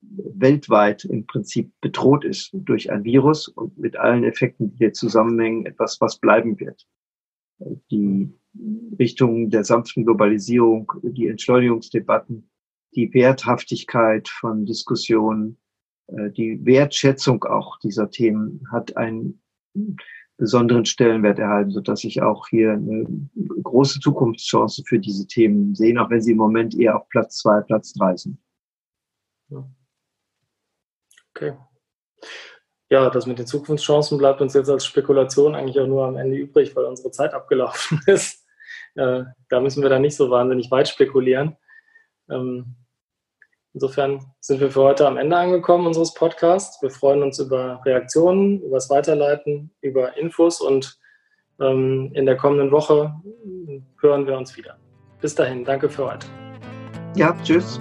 weltweit 0.00 1.04
im 1.04 1.26
Prinzip 1.26 1.72
bedroht 1.80 2.24
ist 2.24 2.50
durch 2.52 2.90
ein 2.90 3.04
Virus 3.04 3.48
und 3.48 3.78
mit 3.78 3.96
allen 3.96 4.24
Effekten, 4.24 4.70
die 4.70 4.76
hier 4.76 4.92
zusammenhängen, 4.92 5.66
etwas, 5.66 6.00
was 6.00 6.18
bleiben 6.18 6.58
wird. 6.60 6.86
Die 7.58 8.32
Richtung 8.98 9.50
der 9.50 9.64
sanften 9.64 10.04
Globalisierung, 10.04 10.92
die 11.02 11.28
Entschleunigungsdebatten, 11.28 12.50
die 12.94 13.12
Werthaftigkeit 13.12 14.28
von 14.28 14.66
Diskussionen, 14.66 15.58
äh, 16.08 16.30
die 16.30 16.64
Wertschätzung 16.64 17.44
auch 17.44 17.78
dieser 17.78 18.10
Themen 18.10 18.66
hat 18.70 18.96
einen 18.96 19.40
besonderen 20.36 20.84
Stellenwert 20.84 21.38
erhalten, 21.38 21.70
sodass 21.70 22.04
ich 22.04 22.22
auch 22.22 22.48
hier 22.48 22.72
eine 22.72 23.06
große 23.62 24.00
Zukunftschance 24.00 24.82
für 24.86 24.98
diese 24.98 25.26
Themen 25.26 25.74
sehe, 25.74 26.00
auch 26.00 26.10
wenn 26.10 26.20
sie 26.20 26.32
im 26.32 26.38
Moment 26.38 26.74
eher 26.76 26.96
auf 26.96 27.08
Platz 27.08 27.38
zwei, 27.38 27.60
Platz 27.60 27.92
drei 27.92 28.16
sind. 28.16 28.38
Okay. 31.30 31.54
Ja, 32.94 33.10
das 33.10 33.26
mit 33.26 33.40
den 33.40 33.46
Zukunftschancen 33.48 34.18
bleibt 34.18 34.40
uns 34.40 34.54
jetzt 34.54 34.70
als 34.70 34.86
Spekulation 34.86 35.56
eigentlich 35.56 35.80
auch 35.80 35.88
nur 35.88 36.06
am 36.06 36.16
Ende 36.16 36.36
übrig, 36.36 36.76
weil 36.76 36.84
unsere 36.84 37.10
Zeit 37.10 37.34
abgelaufen 37.34 38.00
ist. 38.06 38.46
Äh, 38.94 39.24
da 39.48 39.58
müssen 39.58 39.82
wir 39.82 39.90
dann 39.90 40.02
nicht 40.02 40.14
so 40.14 40.30
wahnsinnig 40.30 40.70
weit 40.70 40.86
spekulieren. 40.86 41.56
Ähm, 42.30 42.76
Insofern 43.72 44.24
sind 44.38 44.60
wir 44.60 44.70
für 44.70 44.84
heute 44.84 45.08
am 45.08 45.16
Ende 45.16 45.36
angekommen 45.36 45.88
unseres 45.88 46.14
Podcasts. 46.14 46.80
Wir 46.80 46.90
freuen 46.90 47.24
uns 47.24 47.40
über 47.40 47.80
Reaktionen, 47.84 48.62
über 48.62 48.76
das 48.76 48.88
Weiterleiten, 48.88 49.72
über 49.80 50.16
Infos 50.16 50.60
und 50.60 50.96
ähm, 51.58 52.12
in 52.14 52.24
der 52.24 52.36
kommenden 52.36 52.70
Woche 52.70 53.12
hören 54.00 54.28
wir 54.28 54.38
uns 54.38 54.56
wieder. 54.56 54.78
Bis 55.20 55.34
dahin, 55.34 55.64
danke 55.64 55.88
für 55.88 56.12
heute. 56.12 56.28
Ja, 57.16 57.36
tschüss. 57.42 57.80